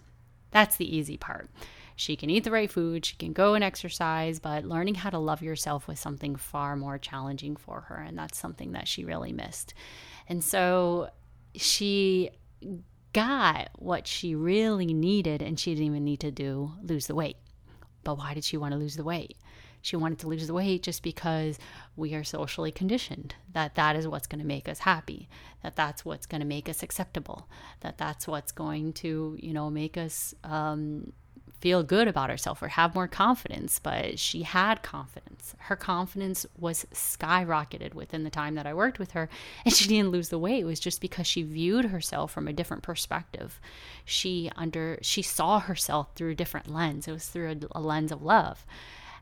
That's 0.52 0.76
the 0.76 0.96
easy 0.96 1.18
part. 1.18 1.50
She 1.98 2.16
can 2.16 2.30
eat 2.30 2.44
the 2.44 2.52
right 2.52 2.72
food, 2.72 3.06
she 3.06 3.16
can 3.16 3.34
go 3.34 3.56
and 3.56 3.64
exercise, 3.64 4.40
but 4.40 4.64
learning 4.64 4.96
how 4.96 5.10
to 5.10 5.18
love 5.18 5.42
yourself 5.42 5.88
was 5.88 6.00
something 6.00 6.36
far 6.36 6.76
more 6.76 7.00
challenging 7.00 7.56
for 7.56 7.82
her. 7.82 7.96
And 7.96 8.16
that's 8.16 8.38
something 8.38 8.74
that 8.74 8.88
she 8.88 9.04
really 9.04 9.34
missed. 9.34 9.74
And 10.30 10.44
so 10.44 11.10
she 11.56 12.30
got 13.14 13.70
what 13.80 14.06
she 14.06 14.36
really 14.36 14.94
needed, 14.94 15.42
and 15.42 15.60
she 15.60 15.74
didn't 15.74 15.88
even 15.88 16.04
need 16.04 16.20
to 16.20 16.32
do 16.32 16.72
lose 16.84 17.08
the 17.08 17.16
weight. 17.16 17.38
But 18.04 18.20
why 18.20 18.36
did 18.36 18.44
she 18.44 18.58
want 18.58 18.74
to 18.74 18.78
lose 18.78 18.96
the 18.96 19.04
weight? 19.04 19.36
She 19.82 19.96
wanted 19.96 20.20
to 20.20 20.28
lose 20.28 20.46
the 20.46 20.54
weight 20.54 20.84
just 20.84 21.02
because 21.02 21.58
we 21.96 22.14
are 22.14 22.24
socially 22.24 22.72
conditioned 22.72 23.34
that 23.54 23.74
that 23.76 23.96
is 23.96 24.08
what's 24.08 24.28
going 24.28 24.42
to 24.42 24.46
make 24.46 24.70
us 24.70 24.80
happy, 24.80 25.30
that 25.64 25.76
that's 25.76 26.06
what's 26.06 26.28
going 26.28 26.42
to 26.42 26.48
make 26.48 26.70
us 26.70 26.84
acceptable, 26.84 27.50
that 27.80 27.98
that's 27.98 28.28
what's 28.28 28.52
going 28.52 28.94
to, 28.94 29.36
you 29.42 29.54
know, 29.54 29.70
make 29.72 29.98
us 29.98 30.36
um, 30.44 31.12
feel 31.60 31.84
good 31.84 32.08
about 32.08 32.30
herself 32.30 32.62
or 32.62 32.68
have 32.68 32.94
more 32.94 33.08
confidence, 33.08 33.80
but 33.80 34.20
she 34.20 34.44
had 34.44 34.84
confidence. 34.84 35.56
Her 35.58 35.76
confidence 35.76 36.46
was 36.58 36.86
skyrocketed 36.94 37.94
within 37.94 38.24
the 38.24 38.30
time 38.30 38.56
that 38.56 38.68
I 38.68 38.74
worked 38.74 39.00
with 39.00 39.12
her, 39.12 39.30
and 39.66 39.74
she 39.74 39.88
didn't 39.88 40.12
lose 40.12 40.30
the 40.30 40.40
weight. 40.40 40.62
It 40.62 40.66
was 40.66 40.80
just 40.80 41.02
because 41.02 41.28
she 41.28 41.44
viewed 41.44 41.86
herself 41.86 42.32
from 42.32 42.48
a 42.48 42.54
different 42.54 42.84
perspective. 42.84 43.60
She 44.06 44.52
under 44.56 45.00
she 45.02 45.22
saw 45.22 45.60
herself 45.60 46.10
through 46.16 46.32
a 46.32 46.36
different 46.36 46.72
lens. 46.72 47.08
It 47.08 47.12
was 47.12 47.28
through 47.28 47.52
a, 47.74 47.80
a 47.80 47.82
lens 47.82 48.12
of 48.12 48.22
love. 48.22 48.66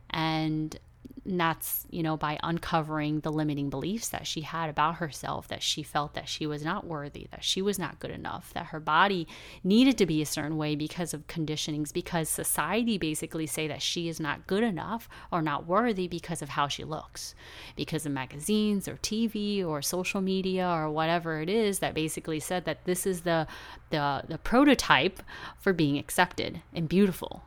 And 0.09 0.77
and 1.25 1.39
that's 1.39 1.85
you 1.89 2.03
know 2.03 2.17
by 2.17 2.37
uncovering 2.43 3.19
the 3.21 3.31
limiting 3.31 3.69
beliefs 3.69 4.09
that 4.09 4.27
she 4.27 4.41
had 4.41 4.69
about 4.69 4.95
herself 4.95 5.47
that 5.47 5.63
she 5.63 5.83
felt 5.83 6.13
that 6.13 6.29
she 6.29 6.45
was 6.45 6.63
not 6.63 6.85
worthy 6.85 7.27
that 7.31 7.43
she 7.43 7.61
was 7.61 7.79
not 7.79 7.99
good 7.99 8.11
enough 8.11 8.53
that 8.53 8.67
her 8.67 8.79
body 8.79 9.27
needed 9.63 9.97
to 9.97 10.05
be 10.05 10.21
a 10.21 10.25
certain 10.25 10.57
way 10.57 10.75
because 10.75 11.13
of 11.13 11.27
conditionings 11.27 11.91
because 11.91 12.29
society 12.29 12.97
basically 12.97 13.47
say 13.47 13.67
that 13.67 13.81
she 13.81 14.07
is 14.07 14.19
not 14.19 14.47
good 14.47 14.63
enough 14.63 15.07
or 15.31 15.41
not 15.41 15.65
worthy 15.65 16.07
because 16.07 16.41
of 16.41 16.49
how 16.49 16.67
she 16.67 16.83
looks. 16.83 17.35
Because 17.75 18.05
of 18.05 18.11
magazines 18.11 18.87
or 18.87 18.97
TV 18.97 19.65
or 19.65 19.81
social 19.81 20.21
media 20.21 20.67
or 20.67 20.89
whatever 20.89 21.41
it 21.41 21.49
is 21.49 21.79
that 21.79 21.93
basically 21.93 22.39
said 22.39 22.65
that 22.65 22.85
this 22.85 23.05
is 23.05 23.21
the 23.21 23.47
the 23.89 24.23
the 24.27 24.37
prototype 24.37 25.21
for 25.57 25.73
being 25.73 25.97
accepted 25.97 26.61
and 26.73 26.89
beautiful 26.89 27.43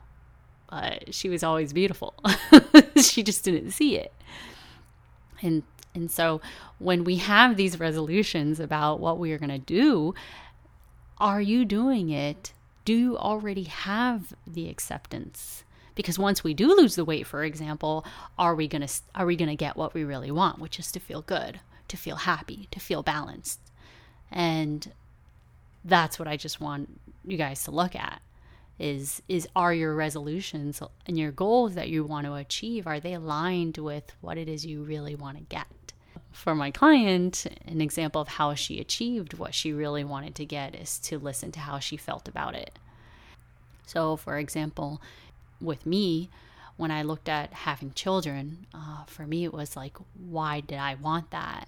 but 0.69 1.13
she 1.13 1.29
was 1.29 1.43
always 1.43 1.73
beautiful. 1.73 2.13
she 2.95 3.23
just 3.23 3.43
didn't 3.43 3.71
see 3.71 3.97
it. 3.97 4.13
And 5.41 5.63
and 5.95 6.11
so 6.11 6.41
when 6.77 7.03
we 7.03 7.15
have 7.17 7.57
these 7.57 7.79
resolutions 7.79 8.59
about 8.59 8.99
what 8.99 9.17
we 9.17 9.31
are 9.31 9.39
going 9.39 9.49
to 9.49 9.57
do, 9.57 10.13
are 11.17 11.41
you 11.41 11.65
doing 11.65 12.09
it? 12.09 12.53
Do 12.85 12.93
you 12.93 13.17
already 13.17 13.63
have 13.63 14.33
the 14.45 14.69
acceptance? 14.69 15.63
Because 15.95 16.19
once 16.19 16.43
we 16.43 16.53
do 16.53 16.75
lose 16.75 16.95
the 16.95 17.03
weight, 17.03 17.27
for 17.27 17.43
example, 17.43 18.05
are 18.37 18.55
we 18.55 18.67
going 18.67 18.85
to 18.85 18.93
are 19.15 19.25
we 19.25 19.35
going 19.35 19.49
to 19.49 19.55
get 19.55 19.75
what 19.75 19.93
we 19.93 20.03
really 20.03 20.31
want, 20.31 20.59
which 20.59 20.79
is 20.79 20.91
to 20.91 20.99
feel 20.99 21.21
good, 21.21 21.59
to 21.87 21.97
feel 21.97 22.17
happy, 22.17 22.67
to 22.71 22.79
feel 22.79 23.01
balanced? 23.01 23.59
And 24.31 24.91
that's 25.83 26.19
what 26.19 26.27
I 26.27 26.37
just 26.37 26.61
want 26.61 26.99
you 27.25 27.37
guys 27.37 27.63
to 27.63 27.71
look 27.71 27.95
at 27.95 28.21
is 28.79 29.21
is 29.27 29.47
are 29.55 29.73
your 29.73 29.93
resolutions 29.93 30.81
and 31.05 31.17
your 31.17 31.31
goals 31.31 31.75
that 31.75 31.89
you 31.89 32.03
want 32.03 32.25
to 32.25 32.33
achieve 32.33 32.87
are 32.87 32.99
they 32.99 33.13
aligned 33.13 33.77
with 33.77 34.13
what 34.21 34.37
it 34.37 34.47
is 34.47 34.65
you 34.65 34.81
really 34.83 35.15
want 35.15 35.37
to 35.37 35.43
get? 35.43 35.67
For 36.31 36.55
my 36.55 36.71
client 36.71 37.45
an 37.67 37.81
example 37.81 38.21
of 38.21 38.29
how 38.29 38.53
she 38.53 38.79
achieved 38.79 39.33
what 39.33 39.53
she 39.53 39.73
really 39.73 40.03
wanted 40.03 40.35
to 40.35 40.45
get 40.45 40.75
is 40.75 40.97
to 40.99 41.19
listen 41.19 41.51
to 41.51 41.59
how 41.59 41.79
she 41.79 41.97
felt 41.97 42.27
about 42.27 42.55
it. 42.55 42.79
So 43.85 44.15
for 44.15 44.37
example 44.37 45.01
with 45.59 45.85
me 45.85 46.29
when 46.77 46.89
i 46.89 47.01
looked 47.01 47.27
at 47.27 47.51
having 47.51 47.91
children 47.91 48.65
uh, 48.73 49.03
for 49.05 49.27
me 49.27 49.43
it 49.43 49.53
was 49.53 49.75
like 49.75 49.97
why 50.13 50.61
did 50.61 50.79
i 50.79 50.95
want 50.95 51.31
that? 51.31 51.67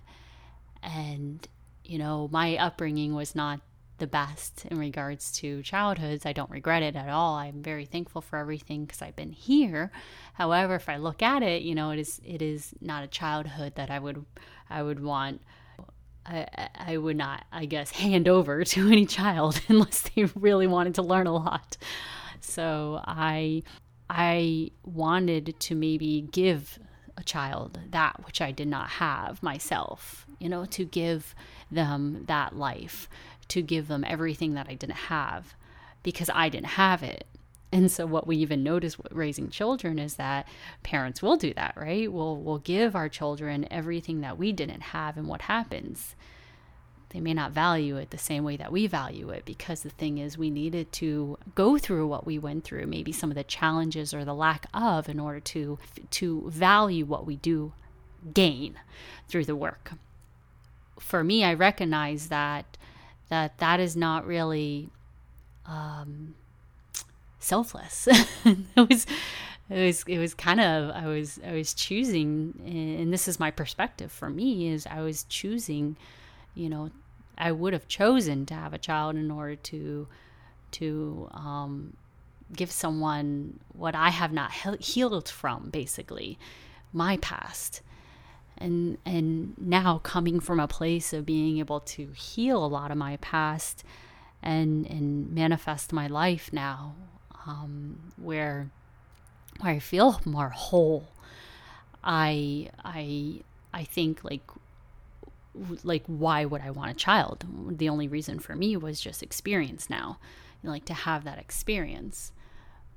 And 0.81 1.45
you 1.83 1.97
know 1.97 2.29
my 2.31 2.55
upbringing 2.55 3.13
was 3.13 3.35
not 3.35 3.59
the 4.01 4.07
best 4.07 4.65
in 4.65 4.79
regards 4.79 5.31
to 5.31 5.61
childhoods. 5.61 6.25
I 6.25 6.33
don't 6.33 6.49
regret 6.49 6.81
it 6.81 6.95
at 6.95 7.07
all. 7.07 7.35
I'm 7.35 7.61
very 7.61 7.85
thankful 7.85 8.19
for 8.19 8.37
everything 8.37 8.83
because 8.83 9.01
I've 9.01 9.15
been 9.15 9.31
here. 9.31 9.91
However, 10.33 10.75
if 10.75 10.89
I 10.89 10.97
look 10.97 11.21
at 11.21 11.43
it, 11.43 11.61
you 11.61 11.75
know, 11.75 11.91
it 11.91 11.99
is 11.99 12.19
it 12.25 12.41
is 12.41 12.73
not 12.81 13.03
a 13.03 13.07
childhood 13.07 13.75
that 13.75 13.91
I 13.91 13.99
would 13.99 14.25
I 14.69 14.81
would 14.83 15.01
want. 15.01 15.41
I, 16.25 16.45
I 16.75 16.97
would 16.97 17.15
not, 17.15 17.45
I 17.51 17.65
guess, 17.65 17.91
hand 17.91 18.27
over 18.27 18.63
to 18.73 18.87
any 18.87 19.05
child 19.05 19.61
unless 19.69 20.01
they 20.01 20.25
really 20.35 20.67
wanted 20.67 20.95
to 20.95 21.03
learn 21.03 21.27
a 21.27 21.33
lot. 21.33 21.77
So 22.41 23.01
I 23.05 23.61
I 24.09 24.71
wanted 24.83 25.59
to 25.59 25.75
maybe 25.75 26.27
give 26.31 26.79
a 27.17 27.23
child 27.23 27.79
that 27.91 28.25
which 28.25 28.41
I 28.41 28.51
did 28.51 28.67
not 28.67 28.89
have 28.89 29.43
myself, 29.43 30.25
you 30.39 30.49
know, 30.49 30.65
to 30.65 30.85
give 30.85 31.35
them 31.69 32.23
that 32.27 32.55
life, 32.55 33.07
to 33.49 33.61
give 33.61 33.87
them 33.87 34.03
everything 34.07 34.53
that 34.53 34.67
I 34.69 34.75
didn't 34.75 34.95
have 34.95 35.55
because 36.03 36.29
I 36.33 36.49
didn't 36.49 36.67
have 36.67 37.03
it. 37.03 37.25
And 37.71 37.89
so 37.89 38.05
what 38.05 38.27
we 38.27 38.37
even 38.37 38.63
notice 38.63 38.97
raising 39.11 39.49
children 39.49 39.97
is 39.97 40.15
that 40.15 40.47
parents 40.83 41.21
will 41.21 41.37
do 41.37 41.53
that, 41.53 41.73
right? 41.77 42.11
We'll 42.11 42.35
we'll 42.37 42.57
give 42.57 42.95
our 42.95 43.07
children 43.07 43.67
everything 43.71 44.21
that 44.21 44.37
we 44.37 44.51
didn't 44.51 44.81
have 44.81 45.17
and 45.17 45.27
what 45.27 45.43
happens? 45.43 46.15
They 47.09 47.19
may 47.19 47.33
not 47.33 47.51
value 47.51 47.97
it 47.97 48.11
the 48.11 48.17
same 48.17 48.45
way 48.45 48.55
that 48.57 48.71
we 48.71 48.87
value 48.87 49.29
it 49.29 49.43
because 49.43 49.83
the 49.83 49.89
thing 49.89 50.17
is 50.17 50.37
we 50.37 50.49
needed 50.49 50.93
to 50.93 51.37
go 51.55 51.77
through 51.77 52.07
what 52.07 52.25
we 52.25 52.39
went 52.39 52.63
through, 52.63 52.87
maybe 52.87 53.11
some 53.11 53.29
of 53.29 53.35
the 53.35 53.43
challenges 53.43 54.13
or 54.13 54.23
the 54.23 54.33
lack 54.33 54.67
of 54.73 55.09
in 55.09 55.19
order 55.19 55.39
to 55.39 55.77
to 56.11 56.49
value 56.49 57.05
what 57.05 57.25
we 57.25 57.35
do 57.37 57.73
gain 58.33 58.79
through 59.27 59.45
the 59.45 59.55
work. 59.55 59.93
For 60.99 61.23
me, 61.23 61.43
I 61.43 61.53
recognize 61.53 62.27
that 62.27 62.77
that 63.31 63.57
that 63.59 63.79
is 63.79 63.95
not 63.95 64.27
really 64.27 64.89
um, 65.65 66.35
selfless. 67.39 68.07
it 68.45 68.89
was 68.89 69.05
it 69.69 69.85
was 69.85 70.03
it 70.05 70.19
was 70.19 70.33
kind 70.33 70.59
of 70.59 70.91
I 70.91 71.07
was 71.07 71.39
I 71.47 71.53
was 71.53 71.73
choosing 71.73 72.53
and 72.65 73.13
this 73.13 73.29
is 73.29 73.39
my 73.39 73.49
perspective 73.49 74.11
for 74.11 74.29
me 74.29 74.67
is 74.67 74.85
I 74.85 74.99
was 74.99 75.23
choosing 75.23 75.95
you 76.55 76.67
know 76.67 76.91
I 77.37 77.53
would 77.53 77.71
have 77.71 77.87
chosen 77.87 78.45
to 78.47 78.53
have 78.53 78.73
a 78.73 78.77
child 78.77 79.15
in 79.15 79.31
order 79.31 79.55
to 79.55 80.07
to 80.71 81.29
um, 81.31 81.95
give 82.53 82.69
someone 82.69 83.61
what 83.71 83.95
I 83.95 84.09
have 84.09 84.33
not 84.33 84.51
he- 84.51 84.83
healed 84.83 85.29
from 85.29 85.69
basically 85.69 86.37
my 86.91 87.15
past 87.15 87.81
and 88.61 88.97
and 89.05 89.53
now 89.57 89.99
coming 89.99 90.39
from 90.39 90.59
a 90.59 90.67
place 90.67 91.13
of 91.13 91.25
being 91.25 91.57
able 91.57 91.79
to 91.79 92.07
heal 92.07 92.63
a 92.63 92.67
lot 92.67 92.91
of 92.91 92.97
my 92.97 93.17
past 93.17 93.83
and 94.41 94.85
and 94.87 95.31
manifest 95.31 95.91
my 95.91 96.07
life 96.07 96.51
now 96.53 96.95
um, 97.45 97.99
where 98.17 98.69
where 99.59 99.73
I 99.73 99.79
feel 99.79 100.21
more 100.25 100.49
whole. 100.49 101.07
I 102.03 102.69
I 102.83 103.41
I 103.73 103.83
think 103.83 104.23
like 104.23 104.49
like 105.83 106.03
why 106.07 106.45
would 106.45 106.61
I 106.61 106.71
want 106.71 106.91
a 106.91 106.95
child? 106.95 107.45
The 107.77 107.89
only 107.89 108.07
reason 108.07 108.39
for 108.39 108.55
me 108.55 108.77
was 108.77 109.01
just 109.01 109.21
experience 109.21 109.89
now, 109.89 110.17
like 110.63 110.85
to 110.85 110.93
have 110.93 111.23
that 111.25 111.37
experience. 111.37 112.31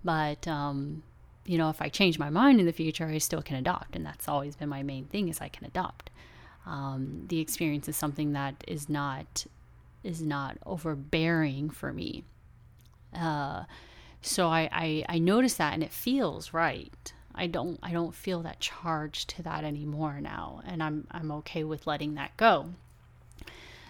But 0.05 0.47
um, 0.47 1.03
you 1.47 1.59
know, 1.59 1.71
if 1.71 1.83
I 1.83 1.89
change 1.89 2.19
my 2.19 2.31
mind 2.31 2.61
in 2.61 2.67
the 2.67 2.73
future, 2.73 3.07
I 3.07 3.19
still 3.19 3.43
can 3.43 3.57
adopt, 3.57 3.97
and 3.97 4.05
that's 4.05 4.29
always 4.29 4.57
been 4.57 4.69
my 4.69 4.83
main 4.83 5.05
thing: 5.07 5.29
is 5.29 5.41
I 5.41 5.49
can 5.49 5.67
adopt. 5.67 6.11
Um, 6.67 7.25
the 7.29 7.41
experience 7.41 7.89
is 7.89 7.97
something 7.97 8.33
that 8.33 8.65
is 8.67 8.89
not 8.89 9.47
is 10.03 10.23
not 10.23 10.59
overbearing 10.67 11.71
for 11.71 11.93
me. 11.93 12.25
Uh, 13.15 13.65
so 14.23 14.49
I, 14.49 14.69
I 14.73 15.05
I 15.09 15.19
notice 15.19 15.55
that 15.55 15.75
and 15.75 15.83
it 15.83 15.93
feels 15.93 16.53
right. 16.53 17.13
I 17.35 17.47
don't 17.47 17.79
I 17.83 17.93
don't 17.93 18.15
feel 18.15 18.43
that 18.43 18.61
charge 18.61 19.27
to 19.29 19.43
that 19.43 19.65
anymore 19.65 20.21
now 20.21 20.63
and 20.65 20.83
I'm 20.83 21.07
I'm 21.11 21.31
okay 21.33 21.65
with 21.65 21.87
letting 21.87 22.15
that 22.15 22.37
go. 22.37 22.71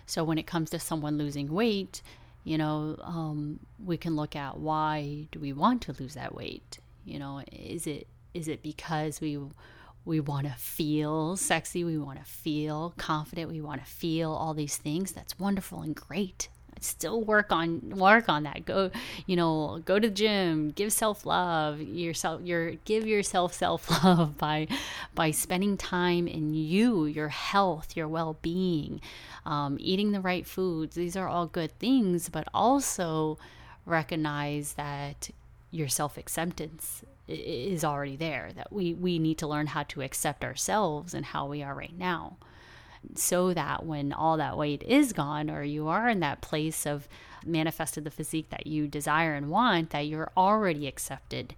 So 0.07 0.25
when 0.25 0.39
it 0.39 0.47
comes 0.47 0.71
to 0.71 0.79
someone 0.79 1.17
losing 1.19 1.53
weight, 1.53 2.03
you 2.43 2.59
know, 2.59 2.97
um, 3.03 3.61
we 3.83 3.97
can 3.97 4.17
look 4.17 4.37
at 4.37 4.59
why 4.59 5.29
do 5.31 5.41
we 5.41 5.53
want 5.53 5.83
to 5.83 5.95
lose 5.99 6.15
that 6.15 6.35
weight? 6.35 6.79
You 7.05 7.19
know, 7.19 7.43
is 7.53 7.87
it 7.87 8.07
is 8.33 8.49
it 8.49 8.63
because 8.63 9.21
we 9.21 9.39
we 10.05 10.21
want 10.21 10.47
to 10.47 10.53
feel 10.55 11.37
sexy, 11.37 11.83
we 11.85 11.99
want 11.99 12.19
to 12.19 12.25
feel 12.25 12.93
confident, 12.99 13.51
we 13.51 13.61
want 13.61 13.83
to 13.83 13.91
feel 13.91 14.33
all 14.33 14.53
these 14.53 14.77
things? 14.77 15.13
That's 15.13 15.39
wonderful 15.39 15.81
and 15.81 15.95
great. 15.95 16.49
Still 16.81 17.23
work 17.23 17.51
on 17.51 17.81
work 17.91 18.29
on 18.29 18.43
that. 18.43 18.67
Go 18.67 18.91
you 19.27 19.37
know 19.37 19.81
go 19.85 19.99
to 19.99 20.09
the 20.09 20.15
gym 20.15 20.71
give 20.71 20.93
self-love 20.93 21.81
yourself 21.81 22.43
your 22.43 22.73
give 22.85 23.07
yourself 23.07 23.55
self-love 23.55 24.37
by 24.39 24.67
by 25.15 25.31
spending 25.31 25.77
time 25.79 26.27
in 26.27 26.53
you 26.53 27.07
your 27.07 27.29
health 27.29 27.97
your 27.97 28.09
well-being 28.09 29.01
um, 29.47 29.77
eating 29.81 30.13
the 30.13 30.21
right 30.21 30.47
foods. 30.47 30.97
These 30.97 31.17
are 31.17 31.29
all 31.29 31.47
good 31.47 31.79
things 31.79 32.29
but 32.29 32.49
also 32.53 33.39
recognize 33.87 34.75
that 34.75 35.31
your 35.75 35.89
self-acceptance 35.89 37.03
is 37.27 37.83
already 37.85 38.17
there 38.17 38.53
that 38.55 38.73
we 38.73 38.95
we 38.95 39.19
need 39.19 39.39
to 39.39 39.47
learn 39.47 39.67
how 39.67 39.83
to 39.83 40.03
accept 40.03 40.45
ourselves 40.45 41.15
and 41.15 41.25
how 41.27 41.47
we 41.47 41.63
are 41.63 41.75
right 41.75 41.99
now. 41.99 42.37
So 43.17 43.53
that 43.53 43.85
when 43.85 44.13
all 44.13 44.37
that 44.37 44.57
weight 44.57 44.83
is 44.83 45.13
gone 45.13 45.51
or 45.51 45.63
you 45.63 45.89
are 45.89 46.09
in 46.09 46.21
that 46.21 46.41
place 46.41 46.87
of 46.87 47.09
manifested 47.45 48.05
the 48.05 48.11
physique 48.11 48.51
that 48.51 48.67
you 48.67 48.87
desire 48.87 49.35
and 49.35 49.51
want 49.51 49.91
that 49.91 50.07
you're 50.07 50.31
already 50.37 50.87
accepted 50.87 51.55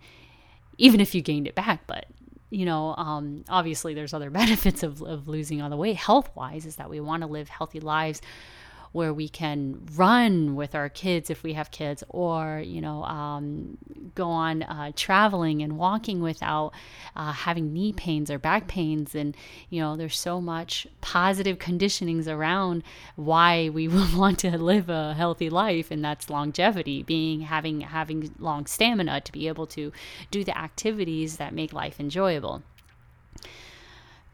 even 0.78 1.00
if 1.00 1.14
you 1.14 1.22
gained 1.22 1.46
it 1.46 1.54
back. 1.54 1.86
But 1.86 2.06
you 2.48 2.64
know 2.64 2.94
um, 2.96 3.44
obviously 3.48 3.92
there's 3.92 4.14
other 4.14 4.30
benefits 4.42 4.82
of, 4.82 5.02
of 5.02 5.28
losing 5.28 5.60
all 5.60 5.68
the 5.68 5.76
weight 5.76 5.96
health 5.96 6.30
wise 6.34 6.64
is 6.64 6.76
that 6.76 6.88
we 6.88 7.00
want 7.00 7.22
to 7.22 7.26
live 7.26 7.48
healthy 7.48 7.80
lives 7.80 8.22
where 8.96 9.12
we 9.12 9.28
can 9.28 9.78
run 9.94 10.56
with 10.56 10.74
our 10.74 10.88
kids 10.88 11.28
if 11.28 11.42
we 11.42 11.52
have 11.52 11.70
kids, 11.70 12.02
or 12.08 12.62
you 12.64 12.80
know, 12.80 13.04
um, 13.04 13.76
go 14.14 14.26
on 14.26 14.62
uh, 14.62 14.90
traveling 14.96 15.60
and 15.60 15.76
walking 15.76 16.22
without 16.22 16.72
uh, 17.14 17.30
having 17.30 17.74
knee 17.74 17.92
pains 17.92 18.30
or 18.30 18.38
back 18.38 18.66
pains. 18.66 19.14
And 19.14 19.36
you 19.68 19.82
know, 19.82 19.96
there's 19.96 20.18
so 20.18 20.40
much 20.40 20.86
positive 21.02 21.58
conditionings 21.58 22.26
around 22.26 22.82
why 23.16 23.68
we 23.68 23.86
want 24.16 24.38
to 24.38 24.56
live 24.56 24.88
a 24.88 25.12
healthy 25.12 25.50
life, 25.50 25.90
and 25.90 26.02
that's 26.02 26.30
longevity, 26.30 27.02
being 27.02 27.42
having 27.42 27.82
having 27.82 28.34
long 28.38 28.64
stamina 28.64 29.20
to 29.20 29.30
be 29.30 29.46
able 29.46 29.66
to 29.66 29.92
do 30.30 30.42
the 30.42 30.56
activities 30.56 31.36
that 31.36 31.52
make 31.52 31.74
life 31.74 32.00
enjoyable. 32.00 32.62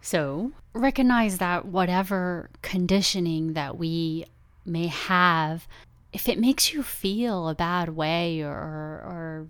So, 0.00 0.50
recognize 0.72 1.38
that 1.38 1.64
whatever 1.64 2.50
conditioning 2.60 3.52
that 3.52 3.78
we 3.78 4.26
may 4.64 4.86
have, 4.86 5.66
if 6.12 6.28
it 6.28 6.38
makes 6.38 6.72
you 6.72 6.82
feel 6.82 7.48
a 7.48 7.54
bad 7.54 7.90
way 7.90 8.42
or, 8.42 8.50
or 8.52 9.48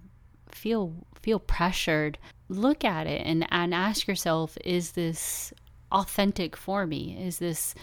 feel 0.50 0.94
feel 1.22 1.38
pressured, 1.38 2.18
look 2.48 2.84
at 2.84 3.06
it 3.06 3.24
and, 3.24 3.46
and 3.50 3.72
ask 3.72 4.08
yourself, 4.08 4.58
is 4.64 4.92
this 4.92 5.52
authentic 5.92 6.56
for 6.56 6.86
me? 6.86 7.16
Is 7.18 7.38
this 7.38 7.74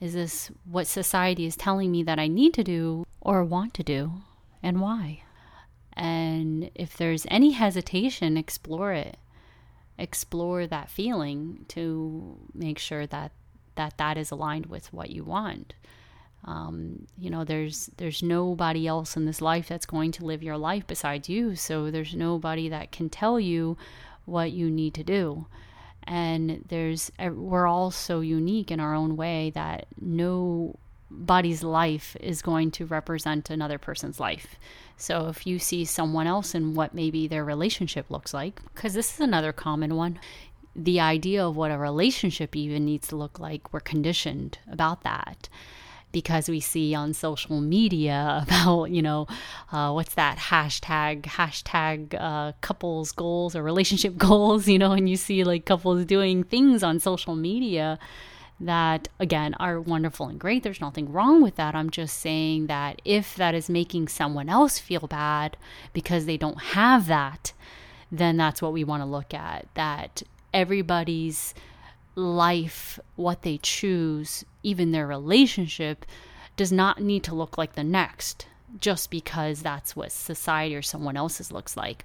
is 0.00 0.14
this 0.14 0.50
what 0.64 0.86
society 0.86 1.46
is 1.46 1.56
telling 1.56 1.90
me 1.90 2.02
that 2.04 2.18
I 2.18 2.28
need 2.28 2.54
to 2.54 2.64
do 2.64 3.04
or 3.20 3.44
want 3.44 3.74
to 3.74 3.82
do 3.82 4.12
and 4.62 4.80
why? 4.80 5.22
And 5.92 6.70
if 6.74 6.96
there's 6.96 7.26
any 7.28 7.52
hesitation, 7.52 8.36
explore 8.36 8.92
it. 8.92 9.16
Explore 9.98 10.68
that 10.68 10.90
feeling 10.90 11.64
to 11.68 12.38
make 12.54 12.78
sure 12.78 13.06
that 13.08 13.32
that, 13.74 13.96
that 13.98 14.16
is 14.16 14.30
aligned 14.30 14.66
with 14.66 14.92
what 14.92 15.10
you 15.10 15.24
want. 15.24 15.74
Um, 16.44 17.06
you 17.18 17.30
know, 17.30 17.44
there's 17.44 17.90
there's 17.96 18.22
nobody 18.22 18.86
else 18.86 19.16
in 19.16 19.26
this 19.26 19.40
life 19.40 19.68
that's 19.68 19.86
going 19.86 20.12
to 20.12 20.24
live 20.24 20.42
your 20.42 20.56
life 20.56 20.86
besides 20.86 21.28
you. 21.28 21.56
So 21.56 21.90
there's 21.90 22.14
nobody 22.14 22.68
that 22.68 22.92
can 22.92 23.10
tell 23.10 23.38
you 23.40 23.76
what 24.24 24.52
you 24.52 24.70
need 24.70 24.94
to 24.94 25.04
do. 25.04 25.46
And 26.04 26.64
there's 26.68 27.10
we're 27.18 27.66
all 27.66 27.90
so 27.90 28.20
unique 28.20 28.70
in 28.70 28.80
our 28.80 28.94
own 28.94 29.16
way 29.16 29.50
that 29.50 29.86
nobody's 30.00 31.62
life 31.62 32.16
is 32.20 32.40
going 32.40 32.70
to 32.72 32.86
represent 32.86 33.50
another 33.50 33.78
person's 33.78 34.20
life. 34.20 34.56
So 34.96 35.28
if 35.28 35.46
you 35.46 35.58
see 35.58 35.84
someone 35.84 36.26
else 36.26 36.54
and 36.54 36.74
what 36.74 36.94
maybe 36.94 37.28
their 37.28 37.44
relationship 37.44 38.10
looks 38.10 38.32
like, 38.32 38.60
because 38.74 38.94
this 38.94 39.14
is 39.14 39.20
another 39.20 39.52
common 39.52 39.96
one, 39.96 40.18
the 40.74 40.98
idea 40.98 41.46
of 41.46 41.56
what 41.56 41.70
a 41.70 41.78
relationship 41.78 42.56
even 42.56 42.84
needs 42.84 43.08
to 43.08 43.16
look 43.16 43.38
like, 43.38 43.72
we're 43.72 43.80
conditioned 43.80 44.58
about 44.70 45.02
that 45.02 45.48
because 46.12 46.48
we 46.48 46.60
see 46.60 46.94
on 46.94 47.12
social 47.12 47.60
media 47.60 48.42
about, 48.46 48.86
you 48.86 49.02
know, 49.02 49.26
uh, 49.72 49.90
what's 49.92 50.14
that 50.14 50.38
hashtag, 50.38 51.22
hashtag 51.22 52.14
uh, 52.18 52.52
couples 52.60 53.12
goals 53.12 53.54
or 53.54 53.62
relationship 53.62 54.16
goals, 54.18 54.68
you 54.68 54.78
know, 54.78 54.92
and 54.92 55.08
you 55.08 55.16
see 55.16 55.44
like 55.44 55.64
couples 55.64 56.04
doing 56.04 56.44
things 56.44 56.82
on 56.82 56.98
social 56.98 57.36
media 57.36 57.98
that 58.60 59.08
again 59.20 59.54
are 59.54 59.80
wonderful 59.80 60.26
and 60.26 60.40
great. 60.40 60.62
There's 60.62 60.80
nothing 60.80 61.12
wrong 61.12 61.42
with 61.42 61.56
that. 61.56 61.74
I'm 61.74 61.90
just 61.90 62.18
saying 62.18 62.66
that 62.66 63.00
if 63.04 63.36
that 63.36 63.54
is 63.54 63.70
making 63.70 64.08
someone 64.08 64.48
else 64.48 64.78
feel 64.78 65.06
bad 65.06 65.56
because 65.92 66.26
they 66.26 66.36
don't 66.36 66.60
have 66.60 67.06
that, 67.06 67.52
then 68.10 68.36
that's 68.36 68.60
what 68.60 68.72
we 68.72 68.84
want 68.84 69.02
to 69.02 69.06
look 69.06 69.32
at. 69.32 69.66
That 69.74 70.22
everybody's 70.52 71.54
life, 72.18 72.98
what 73.16 73.42
they 73.42 73.58
choose, 73.58 74.44
even 74.62 74.90
their 74.90 75.06
relationship, 75.06 76.04
does 76.56 76.72
not 76.72 77.00
need 77.00 77.22
to 77.24 77.34
look 77.34 77.56
like 77.56 77.74
the 77.74 77.84
next 77.84 78.46
just 78.80 79.10
because 79.10 79.62
that's 79.62 79.96
what 79.96 80.12
society 80.12 80.74
or 80.74 80.82
someone 80.82 81.16
else's 81.16 81.52
looks 81.52 81.76
like. 81.76 82.04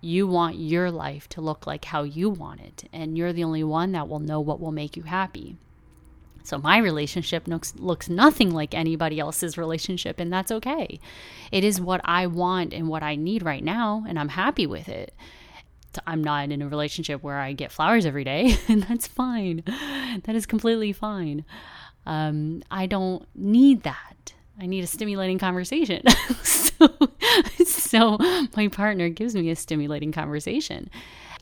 You 0.00 0.26
want 0.26 0.56
your 0.56 0.90
life 0.90 1.28
to 1.30 1.40
look 1.40 1.66
like 1.66 1.84
how 1.84 2.02
you 2.04 2.30
want 2.30 2.60
it, 2.60 2.88
and 2.92 3.18
you're 3.18 3.32
the 3.32 3.44
only 3.44 3.64
one 3.64 3.92
that 3.92 4.08
will 4.08 4.20
know 4.20 4.40
what 4.40 4.60
will 4.60 4.72
make 4.72 4.96
you 4.96 5.02
happy. 5.02 5.56
So 6.42 6.56
my 6.56 6.78
relationship 6.78 7.46
looks, 7.46 7.74
looks 7.76 8.08
nothing 8.08 8.52
like 8.52 8.74
anybody 8.74 9.20
else's 9.20 9.58
relationship, 9.58 10.18
and 10.18 10.32
that's 10.32 10.50
okay. 10.50 10.98
It 11.52 11.64
is 11.64 11.80
what 11.80 12.00
I 12.04 12.26
want 12.26 12.72
and 12.72 12.88
what 12.88 13.02
I 13.02 13.16
need 13.16 13.44
right 13.44 13.62
now, 13.62 14.04
and 14.08 14.18
I'm 14.18 14.30
happy 14.30 14.66
with 14.66 14.88
it. 14.88 15.12
I'm 16.06 16.22
not 16.22 16.50
in 16.50 16.62
a 16.62 16.68
relationship 16.68 17.22
where 17.22 17.38
I 17.38 17.52
get 17.52 17.72
flowers 17.72 18.06
every 18.06 18.24
day, 18.24 18.56
and 18.68 18.82
that's 18.82 19.06
fine. 19.06 19.62
That 20.24 20.34
is 20.34 20.46
completely 20.46 20.92
fine. 20.92 21.44
Um, 22.06 22.62
I 22.70 22.86
don't 22.86 23.26
need 23.34 23.82
that. 23.82 24.32
I 24.60 24.66
need 24.66 24.82
a 24.82 24.88
stimulating 24.88 25.38
conversation. 25.38 26.02
so, 26.42 26.88
so 27.64 28.18
my 28.56 28.68
partner 28.68 29.08
gives 29.08 29.34
me 29.34 29.50
a 29.50 29.56
stimulating 29.56 30.10
conversation. 30.10 30.90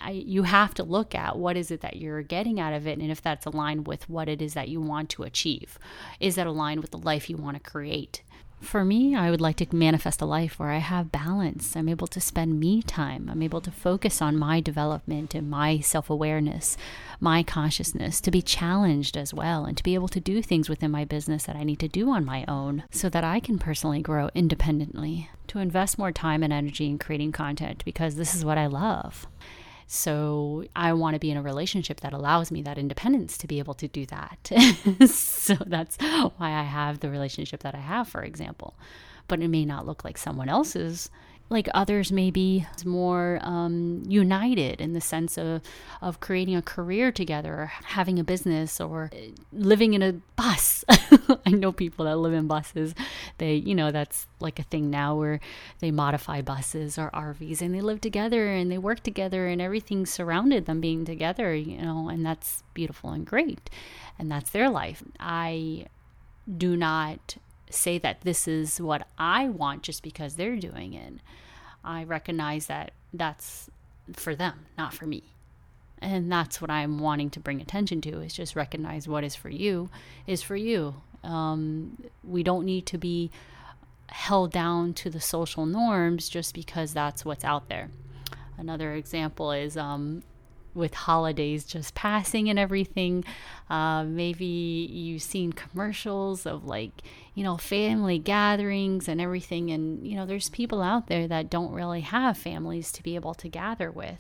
I, 0.01 0.11
you 0.11 0.43
have 0.43 0.75
to 0.75 0.83
look 0.83 1.15
at 1.15 1.39
what 1.39 1.57
is 1.57 1.71
it 1.71 1.81
that 1.81 1.97
you're 1.97 2.23
getting 2.23 2.61
out 2.61 2.75
of 2.75 2.87
it 2.87 2.99
and 2.99 3.11
if 3.11 3.23
that's 3.23 3.47
aligned 3.47 3.87
with 3.87 4.09
what 4.11 4.29
it 4.29 4.43
is 4.43 4.55
that 4.55 4.69
you 4.69 4.81
want 4.81 5.09
to 5.11 5.23
achieve. 5.23 5.79
Is 6.21 6.35
that 6.35 6.47
aligned 6.47 6.81
with 6.81 6.91
the 6.91 6.99
life 6.99 7.31
you 7.31 7.37
want 7.37 7.57
to 7.57 7.71
create? 7.71 8.23
For 8.61 8.85
me, 8.85 9.15
I 9.15 9.31
would 9.31 9.41
like 9.41 9.57
to 9.57 9.77
manifest 9.77 10.23
a 10.23 10.27
life 10.27 10.59
where 10.59 10.71
I 10.71 10.79
have 10.79 11.13
balance. 11.13 11.77
I'm 11.77 11.89
able 11.89 12.07
to 12.09 12.21
spend 12.21 12.59
me 12.59 12.83
time. 12.83 13.29
I'm 13.31 13.43
able 13.43 13.61
to 13.61 13.71
focus 13.71 14.23
on 14.23 14.39
my 14.39 14.61
development 14.61 15.35
and 15.35 15.49
my 15.49 15.81
self 15.81 16.09
awareness, 16.09 16.77
my 17.21 17.43
consciousness, 17.43 18.21
to 18.23 18.31
be 18.31 18.43
challenged 18.43 19.17
as 19.17 19.35
well, 19.35 19.67
and 19.67 19.77
to 19.77 19.83
be 19.83 19.95
able 19.95 20.09
to 20.09 20.21
do 20.21 20.43
things 20.43 20.69
within 20.69 20.91
my 20.91 21.05
business 21.05 21.45
that 21.45 21.57
I 21.57 21.65
need 21.65 21.79
to 21.81 21.89
do 21.89 22.11
on 22.11 22.25
my 22.25 22.45
own 22.49 22.85
so 22.91 23.09
that 23.11 23.25
I 23.25 23.41
can 23.41 23.59
personally 23.59 24.01
grow 24.01 24.31
independently. 24.35 25.31
To 25.49 25.59
invest 25.59 25.99
more 25.99 26.13
time 26.13 26.43
and 26.43 26.53
energy 26.53 26.87
in 26.87 26.99
creating 26.99 27.33
content 27.33 27.85
because 27.85 28.17
this 28.17 28.35
is 28.35 28.45
what 28.45 28.59
I 28.59 28.67
love. 28.67 29.27
So 29.87 30.65
I 30.75 30.93
want 30.95 31.15
to 31.15 31.21
be 31.21 31.31
in 31.31 31.37
a 31.37 31.43
relationship 31.43 32.01
that 32.01 32.13
allows 32.13 32.51
me 32.51 32.63
that 32.63 32.79
independence 32.79 33.39
to 33.39 33.47
be 33.47 33.61
able 33.61 33.75
to 33.75 33.87
do 33.87 34.05
that. 34.07 34.51
so 35.09 35.55
that's 35.67 35.97
why 36.01 36.51
I 36.51 36.63
have 36.63 37.01
the 37.01 37.11
relationship 37.11 37.61
that 37.61 37.75
I 37.75 37.81
have, 37.81 38.09
for 38.09 38.23
example. 38.23 38.75
But 39.29 39.41
it 39.41 39.49
may 39.49 39.65
not 39.65 39.87
look 39.87 40.05
like 40.05 40.19
someone 40.19 40.49
else's 40.49 41.11
like 41.49 41.69
others 41.75 42.11
may 42.11 42.31
be 42.31 42.67
more 42.85 43.39
um, 43.43 44.03
united 44.09 44.81
in 44.81 44.93
the 44.93 45.01
sense 45.01 45.39
of, 45.39 45.63
of 46.03 46.21
creating 46.21 46.57
a 46.57 46.63
career 46.63 47.13
together 47.13 47.53
or 47.55 47.73
having 47.85 48.19
a 48.19 48.25
business 48.25 48.81
or 48.81 49.11
uh, 49.13 49.19
living 49.53 49.95
in 49.95 50.03
a 50.03 50.13
bus. 50.35 50.85
I 51.47 51.51
know 51.51 51.73
people 51.73 52.05
that 52.07 52.17
live 52.17 52.33
in 52.33 52.47
buses. 52.47 52.95
They 53.39 53.55
you 53.55 53.75
know 53.75 53.91
that's 53.91 54.27
like 54.41 54.59
a 54.59 54.65
thing 54.65 54.91
now 54.91 55.17
where 55.17 55.41
they 55.79 55.91
modify 55.91 56.43
buses 56.43 56.99
or 56.99 57.11
rvs 57.11 57.63
and 57.63 57.75
they 57.75 57.81
live 57.81 58.01
together 58.01 58.49
and 58.49 58.71
they 58.71 58.79
work 58.79 59.01
together 59.03 59.47
and 59.47 59.63
everything 59.63 60.05
surrounded 60.05 60.67
them 60.67 60.81
being 60.81 61.05
together 61.07 61.55
you 61.55 61.79
know 61.79 62.09
and 62.09 62.25
that's 62.25 62.63
beautiful 62.77 63.11
and 63.11 63.27
great. 63.27 63.69
And 64.19 64.31
that's 64.31 64.51
their 64.51 64.71
life. 64.71 65.03
I 65.19 65.87
do 66.47 66.77
not 66.77 67.37
say 67.71 67.99
that 67.99 68.23
this 68.23 68.47
is 68.47 68.81
what 68.81 69.07
I 69.19 69.49
want 69.49 69.83
just 69.83 70.03
because 70.03 70.37
they're 70.37 70.57
doing 70.57 70.95
it. 70.95 71.15
I 71.85 72.05
recognize 72.05 72.67
that 72.67 72.93
that's 73.13 73.71
for 74.13 74.35
them, 74.35 74.67
not 74.77 74.95
for 74.95 75.07
me. 75.07 75.25
And 76.01 76.31
that's 76.31 76.61
what 76.61 76.71
I'm 76.71 76.99
wanting 76.99 77.31
to 77.31 77.41
bring 77.41 77.61
attention 77.61 78.01
to 78.03 78.21
is 78.21 78.35
just 78.35 78.55
recognize 78.55 79.09
what 79.09 79.25
is 79.25 79.35
for 79.35 79.49
you 79.49 79.89
is 80.27 80.43
for 80.43 80.57
you. 80.57 80.97
Um, 81.25 82.03
we 82.23 82.43
don't 82.43 82.65
need 82.65 82.87
to 82.87 82.99
be 82.99 83.31
held 84.09 84.53
down 84.53 84.95
to 84.95 85.11
the 85.11 85.21
social 85.21 85.67
norms 85.67 86.29
just 86.29 86.55
because 86.55 86.93
that's 86.93 87.25
what's 87.25 87.45
out 87.45 87.69
there. 87.69 87.91
Another 88.59 88.95
example 88.95 89.53
is 89.53 89.77
um, 89.77 90.23
with 90.77 90.95
holidays 90.95 91.65
just 91.65 91.95
passing 91.95 92.49
and 92.49 92.59
everything. 92.59 93.25
Uh, 93.69 94.05
maybe 94.05 94.45
you've 94.45 95.23
seen 95.23 95.53
commercials 95.53 96.47
of 96.47 96.65
like, 96.65 96.93
you 97.35 97.43
know, 97.43 97.57
family 97.57 98.19
gatherings 98.19 99.09
and 99.09 99.21
everything. 99.21 99.71
And, 99.71 100.07
you 100.07 100.15
know, 100.15 100.27
there's 100.27 100.51
people 100.51 100.83
out 100.83 101.09
there 101.09 101.27
that 101.27 101.51
don't 101.51 101.73
really 101.73 102.03
have 102.03 102.39
families 102.39 102.93
to 102.93 103.03
be 103.03 103.15
able 103.15 103.35
to 103.35 103.49
gather 103.49 103.91
with. 103.91 104.19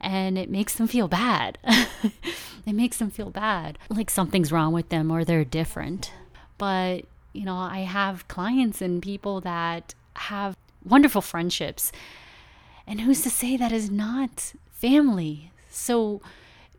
And 0.00 0.38
it 0.38 0.48
makes 0.48 0.74
them 0.74 0.86
feel 0.86 1.08
bad. 1.08 1.58
it 1.64 2.72
makes 2.72 2.96
them 2.96 3.10
feel 3.10 3.30
bad, 3.30 3.78
like 3.90 4.08
something's 4.08 4.52
wrong 4.52 4.72
with 4.72 4.88
them 4.88 5.10
or 5.10 5.24
they're 5.24 5.44
different. 5.44 6.12
But, 6.56 7.04
you 7.34 7.44
know, 7.44 7.56
I 7.56 7.80
have 7.80 8.28
clients 8.28 8.80
and 8.80 9.02
people 9.02 9.40
that 9.42 9.94
have 10.16 10.56
wonderful 10.84 11.20
friendships. 11.20 11.92
And 12.86 13.02
who's 13.02 13.22
to 13.22 13.30
say 13.30 13.56
that 13.56 13.72
is 13.72 13.90
not 13.90 14.54
family? 14.72 15.49
So 15.70 16.20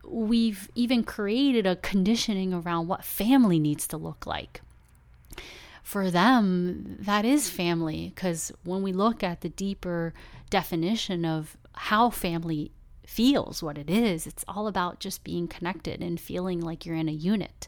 we've 0.05 0.69
even 0.75 1.03
created 1.03 1.65
a 1.65 1.75
conditioning 1.77 2.53
around 2.53 2.87
what 2.87 3.03
family 3.03 3.59
needs 3.59 3.87
to 3.87 3.97
look 3.97 4.27
like. 4.27 4.61
For 5.83 6.11
them, 6.11 6.97
that 6.99 7.25
is 7.25 7.49
family, 7.49 8.11
because 8.13 8.51
when 8.63 8.83
we 8.83 8.93
look 8.93 9.23
at 9.23 9.41
the 9.41 9.49
deeper 9.49 10.13
definition 10.49 11.25
of 11.25 11.57
how 11.73 12.09
family 12.09 12.71
feels, 13.05 13.63
what 13.63 13.77
it 13.77 13.89
is, 13.89 14.27
it's 14.27 14.45
all 14.47 14.67
about 14.67 14.99
just 14.99 15.23
being 15.23 15.47
connected 15.47 16.01
and 16.01 16.19
feeling 16.19 16.61
like 16.61 16.85
you're 16.85 16.95
in 16.95 17.09
a 17.09 17.13
unit. 17.13 17.67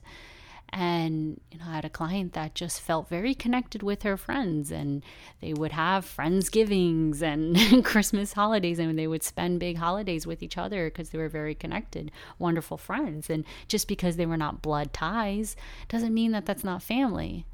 And 0.75 1.39
you 1.51 1.59
know, 1.59 1.65
I 1.67 1.75
had 1.75 1.85
a 1.85 1.89
client 1.89 2.33
that 2.33 2.55
just 2.55 2.81
felt 2.81 3.07
very 3.07 3.35
connected 3.35 3.83
with 3.83 4.01
her 4.01 4.17
friends, 4.17 4.71
and 4.71 5.03
they 5.39 5.53
would 5.53 5.71
have 5.71 6.03
friendsgivings 6.03 7.21
and 7.21 7.85
Christmas 7.85 8.33
holidays, 8.33 8.79
and 8.79 8.97
they 8.97 9.05
would 9.05 9.21
spend 9.21 9.59
big 9.59 9.77
holidays 9.77 10.25
with 10.25 10.41
each 10.41 10.57
other 10.57 10.87
because 10.87 11.11
they 11.11 11.19
were 11.19 11.29
very 11.29 11.53
connected, 11.53 12.11
wonderful 12.39 12.77
friends. 12.77 13.29
And 13.29 13.45
just 13.67 13.87
because 13.87 14.15
they 14.15 14.25
were 14.25 14.35
not 14.35 14.63
blood 14.63 14.93
ties 14.93 15.55
doesn't 15.89 16.13
mean 16.13 16.31
that 16.31 16.47
that's 16.47 16.63
not 16.63 16.81
family 16.81 17.45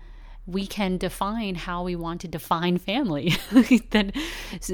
we 0.50 0.66
can 0.66 0.98
define 0.98 1.54
how 1.54 1.84
we 1.84 1.96
want 1.96 2.22
to 2.22 2.28
define 2.28 2.78
family. 2.78 3.36
that 3.92 4.16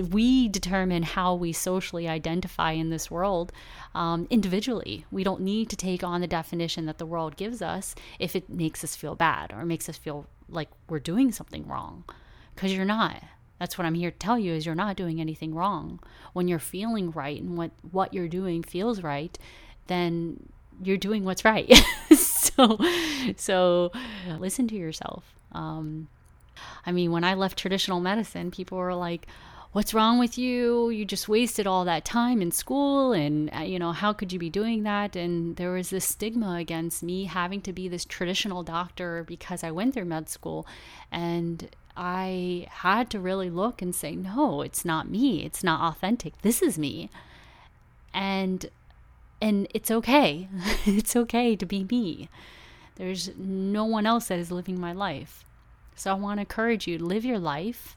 we 0.10 0.48
determine 0.48 1.04
how 1.04 1.36
we 1.36 1.52
socially 1.52 2.08
identify 2.08 2.72
in 2.72 2.90
this 2.90 3.12
world 3.12 3.52
um, 3.94 4.26
individually. 4.30 5.06
We 5.12 5.24
don't 5.24 5.42
need 5.42 5.70
to 5.72 5.76
take 5.76 6.04
on 6.04 6.22
the 6.22 6.28
definition 6.28 6.86
that 6.86 6.98
the 6.98 7.06
world 7.06 7.36
gives 7.36 7.62
us 7.62 7.94
if 8.20 8.36
it 8.36 8.50
makes 8.50 8.84
us 8.84 8.96
feel 8.96 9.16
bad 9.16 9.52
or 9.52 9.66
makes 9.66 9.90
us 9.90 9.98
feel 9.98 10.28
like 10.48 10.70
we're 10.90 11.00
doing 11.00 11.32
something 11.32 11.68
wrong, 11.68 12.06
because 12.54 12.74
you're 12.74 12.86
not. 12.86 13.22
That's 13.60 13.78
what 13.78 13.86
I'm 13.86 13.96
here 13.96 14.12
to 14.12 14.18
tell 14.18 14.38
you 14.40 14.54
is 14.54 14.66
you're 14.66 14.76
not 14.76 14.96
doing 14.96 15.20
anything 15.20 15.54
wrong. 15.54 16.00
When 16.34 16.48
you're 16.48 16.60
feeling 16.60 17.12
right 17.12 17.42
and 17.42 17.58
what 17.58 17.72
what 17.92 18.14
you're 18.14 18.28
doing 18.28 18.64
feels 18.64 19.02
right, 19.02 19.38
then 19.88 20.50
you're 20.84 20.98
doing 20.98 21.24
what's 21.24 21.44
right. 21.44 21.74
so 22.16 22.78
so 23.38 23.92
listen 24.40 24.68
to 24.68 24.76
yourself 24.76 25.36
um, 25.56 26.08
I 26.86 26.92
mean, 26.92 27.12
when 27.12 27.24
I 27.24 27.34
left 27.34 27.58
traditional 27.58 28.00
medicine, 28.00 28.52
people 28.52 28.78
were 28.78 28.96
like, 28.96 29.28
What's 29.72 29.94
wrong 29.94 30.20
with 30.20 30.38
you? 30.38 30.90
You 30.90 31.04
just 31.04 31.28
wasted 31.28 31.68
all 31.68 31.84
that 31.84 32.06
time 32.06 32.42
in 32.42 32.52
school, 32.52 33.12
and 33.12 33.54
uh, 33.54 33.60
you 33.60 33.78
know, 33.78 33.92
how 33.92 34.14
could 34.14 34.32
you 34.32 34.40
be 34.40 34.50
doing 34.50 34.84
that? 34.84 35.18
And 35.18 35.58
there 35.58 35.74
was 35.74 35.90
this 35.90 36.06
stigma 36.06 36.56
against 36.56 37.04
me 37.04 37.26
having 37.26 37.60
to 37.64 37.74
be 37.74 37.90
this 37.90 38.06
traditional 38.06 38.64
doctor 38.64 39.26
because 39.26 39.66
I 39.66 39.72
went 39.72 39.94
through 39.94 40.06
med 40.06 40.30
school. 40.30 40.66
And 41.12 41.70
I 41.98 42.68
had 42.70 43.10
to 43.12 43.20
really 43.20 43.50
look 43.50 43.82
and 43.82 43.94
say, 43.94 44.16
No, 44.16 44.62
it's 44.62 44.86
not 44.86 45.10
me. 45.10 45.46
It's 45.46 45.64
not 45.64 45.82
authentic. 45.82 46.42
This 46.42 46.62
is 46.62 46.78
me. 46.78 47.10
And 48.14 48.70
and 49.42 49.68
it's 49.74 49.92
okay. 49.92 50.48
it's 50.86 51.16
okay 51.16 51.56
to 51.56 51.66
be 51.66 51.84
me. 51.84 52.30
There's 52.96 53.32
no 53.38 53.86
one 53.86 54.06
else 54.06 54.28
that 54.30 54.40
is 54.40 54.52
living 54.52 54.80
my 54.80 54.94
life. 54.94 55.45
So 55.96 56.12
I 56.12 56.14
want 56.16 56.38
to 56.38 56.42
encourage 56.42 56.88
you 56.88 56.98
to 56.98 57.06
live 57.06 57.26
your 57.26 57.40
life, 57.40 57.96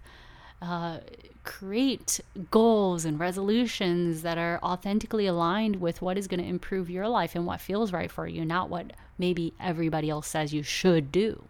uh, 0.62 0.98
create 1.44 2.20
goals 2.50 3.04
and 3.04 3.18
resolutions 3.18 4.22
that 4.22 4.38
are 4.38 4.60
authentically 4.62 5.26
aligned 5.26 5.76
with 5.76 6.02
what 6.02 6.18
is 6.18 6.28
going 6.28 6.40
to 6.40 6.46
improve 6.46 6.90
your 6.90 7.08
life 7.08 7.34
and 7.34 7.46
what 7.46 7.60
feels 7.60 7.92
right 7.92 8.10
for 8.10 8.26
you, 8.26 8.44
not 8.44 8.68
what 8.68 8.92
maybe 9.18 9.52
everybody 9.60 10.10
else 10.10 10.28
says 10.28 10.52
you 10.52 10.62
should 10.62 11.10
do, 11.10 11.42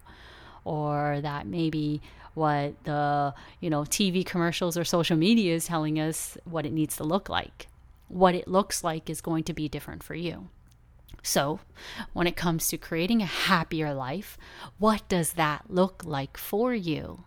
or 0.65 1.21
that 1.23 1.47
maybe 1.47 2.01
what 2.35 2.73
the 2.85 3.35
you 3.61 3.69
know 3.69 3.83
TV 3.83 4.25
commercials 4.25 4.79
or 4.79 4.85
social 4.85 5.17
media 5.17 5.55
is 5.55 5.67
telling 5.67 5.99
us 5.99 6.39
what 6.45 6.65
it 6.65 6.73
needs 6.73 6.97
to 6.97 7.05
look 7.05 7.29
like. 7.29 7.67
What 8.09 8.35
it 8.35 8.49
looks 8.49 8.83
like 8.85 9.11
is 9.11 9.21
going 9.21 9.45
to 9.45 9.53
be 9.53 9.69
different 9.69 10.03
for 10.03 10.15
you. 10.15 10.49
So, 11.23 11.61
when 12.13 12.27
it 12.27 12.37
comes 12.37 12.69
to 12.69 12.79
creating 12.79 13.23
a 13.23 13.27
happier 13.27 13.93
life, 13.93 14.39
what 14.79 15.09
does 15.09 15.33
that 15.33 15.65
look 15.69 16.03
like 16.05 16.37
for 16.37 16.75
you? 16.75 17.25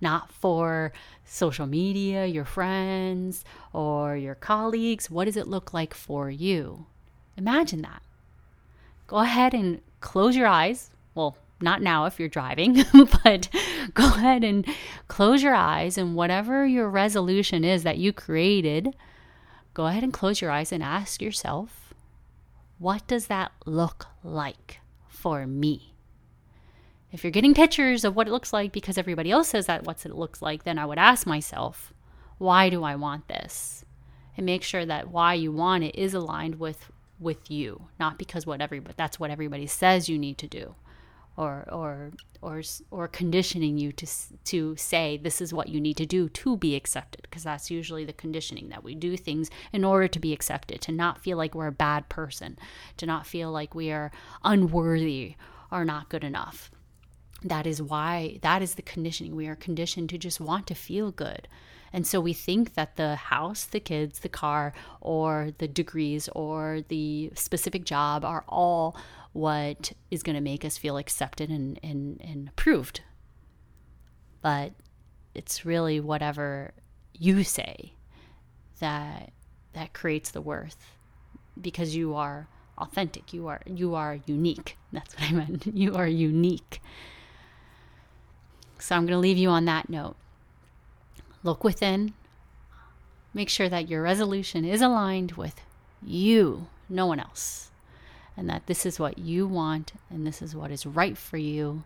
Not 0.00 0.32
for 0.32 0.92
social 1.24 1.66
media, 1.66 2.26
your 2.26 2.44
friends, 2.44 3.44
or 3.72 4.16
your 4.16 4.34
colleagues. 4.34 5.10
What 5.10 5.26
does 5.26 5.36
it 5.36 5.46
look 5.46 5.72
like 5.72 5.94
for 5.94 6.30
you? 6.30 6.86
Imagine 7.36 7.82
that. 7.82 8.02
Go 9.06 9.18
ahead 9.18 9.54
and 9.54 9.80
close 10.00 10.36
your 10.36 10.48
eyes. 10.48 10.90
Well, 11.14 11.36
not 11.60 11.80
now 11.80 12.06
if 12.06 12.18
you're 12.18 12.28
driving, 12.28 12.84
but 13.24 13.48
go 13.94 14.06
ahead 14.06 14.42
and 14.42 14.66
close 15.06 15.42
your 15.42 15.54
eyes 15.54 15.96
and 15.96 16.16
whatever 16.16 16.66
your 16.66 16.88
resolution 16.88 17.64
is 17.64 17.84
that 17.84 17.98
you 17.98 18.12
created, 18.12 18.96
go 19.72 19.86
ahead 19.86 20.02
and 20.02 20.12
close 20.12 20.40
your 20.40 20.50
eyes 20.50 20.72
and 20.72 20.82
ask 20.82 21.22
yourself 21.22 21.81
what 22.82 23.06
does 23.06 23.28
that 23.28 23.52
look 23.64 24.08
like 24.24 24.80
for 25.06 25.46
me? 25.46 25.94
If 27.12 27.22
you're 27.22 27.30
getting 27.30 27.54
pictures 27.54 28.04
of 28.04 28.16
what 28.16 28.26
it 28.26 28.32
looks 28.32 28.52
like 28.52 28.72
because 28.72 28.98
everybody 28.98 29.30
else 29.30 29.50
says 29.50 29.66
that 29.66 29.84
what 29.84 30.04
it 30.04 30.16
looks 30.16 30.42
like, 30.42 30.64
then 30.64 30.80
I 30.80 30.86
would 30.86 30.98
ask 30.98 31.24
myself, 31.24 31.94
why 32.38 32.70
do 32.70 32.82
I 32.82 32.96
want 32.96 33.28
this? 33.28 33.84
And 34.36 34.44
make 34.44 34.64
sure 34.64 34.84
that 34.84 35.12
why 35.12 35.34
you 35.34 35.52
want 35.52 35.84
it 35.84 35.94
is 35.94 36.12
aligned 36.12 36.58
with 36.58 36.90
with 37.20 37.52
you, 37.52 37.86
not 38.00 38.18
because 38.18 38.46
what 38.46 38.60
everybody 38.60 38.94
that's 38.96 39.20
what 39.20 39.30
everybody 39.30 39.68
says 39.68 40.08
you 40.08 40.18
need 40.18 40.38
to 40.38 40.48
do 40.48 40.74
or 41.36 41.66
or 41.72 42.12
or 42.42 42.62
or 42.90 43.08
conditioning 43.08 43.78
you 43.78 43.92
to 43.92 44.06
to 44.44 44.76
say 44.76 45.16
this 45.16 45.40
is 45.40 45.54
what 45.54 45.68
you 45.68 45.80
need 45.80 45.96
to 45.96 46.06
do 46.06 46.28
to 46.28 46.56
be 46.56 46.74
accepted 46.74 47.22
because 47.22 47.44
that's 47.44 47.70
usually 47.70 48.04
the 48.04 48.12
conditioning 48.12 48.68
that 48.68 48.84
we 48.84 48.94
do 48.94 49.16
things 49.16 49.50
in 49.72 49.84
order 49.84 50.08
to 50.08 50.18
be 50.18 50.32
accepted 50.32 50.80
to 50.80 50.92
not 50.92 51.20
feel 51.20 51.38
like 51.38 51.54
we're 51.54 51.68
a 51.68 51.72
bad 51.72 52.08
person 52.08 52.58
to 52.96 53.06
not 53.06 53.26
feel 53.26 53.50
like 53.50 53.74
we 53.74 53.90
are 53.90 54.10
unworthy 54.44 55.36
or 55.70 55.84
not 55.84 56.10
good 56.10 56.22
enough. 56.22 56.70
That 57.42 57.66
is 57.66 57.82
why 57.82 58.38
that 58.42 58.62
is 58.62 58.74
the 58.74 58.82
conditioning. 58.82 59.34
We 59.34 59.48
are 59.48 59.56
conditioned 59.56 60.10
to 60.10 60.18
just 60.18 60.40
want 60.40 60.66
to 60.68 60.74
feel 60.74 61.10
good. 61.10 61.48
And 61.92 62.06
so 62.06 62.20
we 62.20 62.32
think 62.32 62.74
that 62.74 62.96
the 62.96 63.16
house, 63.16 63.64
the 63.64 63.80
kids, 63.80 64.20
the 64.20 64.28
car, 64.28 64.72
or 65.00 65.50
the 65.58 65.68
degrees, 65.68 66.28
or 66.34 66.80
the 66.88 67.30
specific 67.34 67.84
job 67.84 68.24
are 68.24 68.44
all 68.48 68.96
what 69.32 69.92
is 70.10 70.22
going 70.22 70.34
to 70.34 70.42
make 70.42 70.64
us 70.64 70.76
feel 70.76 70.96
accepted 70.96 71.50
and, 71.50 71.78
and, 71.82 72.20
and 72.22 72.48
approved. 72.48 73.00
But 74.42 74.72
it's 75.34 75.64
really 75.64 76.00
whatever 76.00 76.72
you 77.14 77.44
say 77.44 77.94
that 78.80 79.32
that 79.72 79.94
creates 79.94 80.30
the 80.30 80.40
worth 80.40 80.76
because 81.60 81.96
you 81.96 82.14
are 82.14 82.48
authentic. 82.76 83.32
You 83.32 83.46
are 83.48 83.60
you 83.66 83.94
are 83.94 84.18
unique. 84.26 84.76
That's 84.92 85.14
what 85.14 85.30
i 85.30 85.32
meant. 85.32 85.66
You 85.74 85.94
are 85.94 86.06
unique. 86.06 86.82
So 88.78 88.96
i'm 88.96 89.06
going 89.06 89.16
to 89.16 89.18
leave 89.18 89.38
you 89.38 89.48
on 89.48 89.64
that 89.66 89.88
note. 89.88 90.16
Look 91.42 91.64
within. 91.64 92.14
Make 93.32 93.48
sure 93.48 93.68
that 93.68 93.88
your 93.88 94.02
resolution 94.02 94.64
is 94.64 94.82
aligned 94.82 95.32
with 95.32 95.62
you 96.04 96.66
no 96.88 97.06
one 97.06 97.20
else 97.20 97.70
and 98.36 98.48
that 98.48 98.66
this 98.66 98.86
is 98.86 98.98
what 98.98 99.18
you 99.18 99.46
want 99.46 99.92
and 100.10 100.26
this 100.26 100.42
is 100.42 100.54
what 100.54 100.70
is 100.70 100.86
right 100.86 101.16
for 101.16 101.36
you 101.36 101.84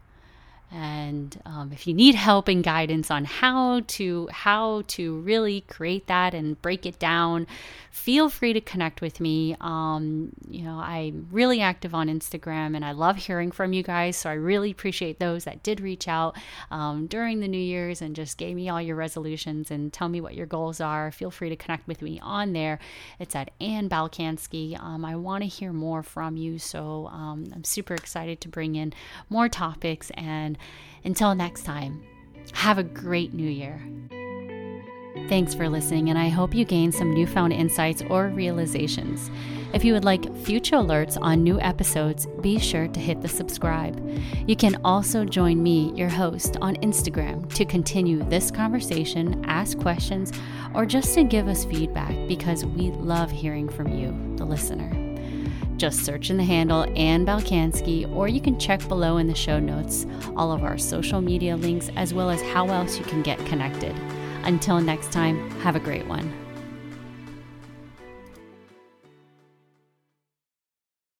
and 0.72 1.40
um, 1.46 1.70
if 1.72 1.86
you 1.86 1.94
need 1.94 2.14
help 2.14 2.48
and 2.48 2.64
guidance 2.64 3.10
on 3.10 3.24
how 3.24 3.80
to 3.86 4.28
how 4.32 4.82
to 4.88 5.18
really 5.20 5.62
create 5.62 6.06
that 6.06 6.34
and 6.34 6.60
break 6.60 6.84
it 6.84 6.98
down 6.98 7.46
feel 7.96 8.28
free 8.28 8.52
to 8.52 8.60
connect 8.60 9.00
with 9.00 9.20
me. 9.20 9.56
Um, 9.58 10.30
you 10.48 10.62
know 10.62 10.78
i'm 10.78 11.26
really 11.30 11.60
active 11.60 11.94
on 11.94 12.08
instagram 12.08 12.76
and 12.76 12.84
i 12.84 12.92
love 12.92 13.16
hearing 13.16 13.50
from 13.50 13.72
you 13.72 13.82
guys. 13.82 14.16
So 14.16 14.28
i 14.28 14.34
really 14.34 14.70
appreciate 14.70 15.18
those 15.18 15.44
that 15.44 15.62
did 15.62 15.80
reach 15.80 16.06
out 16.06 16.36
um, 16.70 17.06
during 17.06 17.40
the 17.40 17.48
new 17.48 17.56
year's 17.58 18.02
and 18.02 18.14
just 18.14 18.36
gave 18.36 18.54
me 18.54 18.68
all 18.68 18.82
your 18.82 18.96
resolutions 18.96 19.70
and 19.70 19.92
tell 19.92 20.08
me 20.08 20.20
what 20.20 20.34
your 20.34 20.46
goals 20.46 20.80
are. 20.80 21.10
Feel 21.10 21.30
free 21.30 21.48
to 21.48 21.56
connect 21.56 21.88
with 21.88 22.02
me 22.02 22.20
on 22.22 22.52
there. 22.52 22.78
It's 23.18 23.34
at 23.34 23.50
ann 23.60 23.88
balkanski. 23.88 24.78
Um, 24.78 25.04
i 25.04 25.16
want 25.16 25.42
to 25.42 25.48
hear 25.48 25.72
more 25.72 26.02
from 26.02 26.36
you. 26.36 26.58
So 26.58 27.08
um, 27.10 27.46
i'm 27.54 27.64
super 27.64 27.94
excited 27.94 28.42
to 28.42 28.48
bring 28.48 28.74
in 28.74 28.92
more 29.30 29.48
topics 29.48 30.10
until 31.04 31.34
next 31.34 31.62
time, 31.62 32.02
have 32.52 32.78
a 32.78 32.84
great 32.84 33.34
new 33.34 33.48
year. 33.48 33.80
Thanks 35.28 35.54
for 35.54 35.68
listening, 35.68 36.08
and 36.08 36.18
I 36.18 36.28
hope 36.28 36.54
you 36.54 36.64
gained 36.64 36.94
some 36.94 37.12
newfound 37.12 37.52
insights 37.52 38.02
or 38.08 38.28
realizations. 38.28 39.30
If 39.72 39.84
you 39.84 39.92
would 39.92 40.04
like 40.04 40.34
future 40.36 40.76
alerts 40.76 41.18
on 41.20 41.42
new 41.42 41.60
episodes, 41.60 42.26
be 42.40 42.58
sure 42.58 42.86
to 42.86 43.00
hit 43.00 43.20
the 43.20 43.28
subscribe. 43.28 44.00
You 44.46 44.54
can 44.54 44.80
also 44.84 45.24
join 45.24 45.62
me, 45.62 45.92
your 45.96 46.08
host, 46.08 46.56
on 46.60 46.76
Instagram 46.76 47.52
to 47.54 47.64
continue 47.64 48.22
this 48.24 48.50
conversation, 48.50 49.44
ask 49.46 49.78
questions, 49.78 50.32
or 50.74 50.86
just 50.86 51.12
to 51.14 51.24
give 51.24 51.48
us 51.48 51.64
feedback 51.64 52.14
because 52.28 52.64
we 52.64 52.90
love 52.92 53.30
hearing 53.30 53.68
from 53.68 53.88
you, 53.88 54.14
the 54.36 54.44
listener. 54.44 55.05
Just 55.76 56.04
search 56.04 56.30
in 56.30 56.38
the 56.38 56.44
handle 56.44 56.84
Ann 56.96 57.26
Balkanski, 57.26 58.10
or 58.14 58.28
you 58.28 58.40
can 58.40 58.58
check 58.58 58.86
below 58.88 59.18
in 59.18 59.26
the 59.26 59.34
show 59.34 59.58
notes 59.58 60.06
all 60.36 60.50
of 60.52 60.64
our 60.64 60.78
social 60.78 61.20
media 61.20 61.56
links 61.56 61.90
as 61.96 62.14
well 62.14 62.30
as 62.30 62.40
how 62.40 62.68
else 62.68 62.98
you 62.98 63.04
can 63.04 63.22
get 63.22 63.38
connected. 63.46 63.94
Until 64.44 64.80
next 64.80 65.12
time, 65.12 65.50
have 65.60 65.76
a 65.76 65.80
great 65.80 66.06
one. 66.06 66.45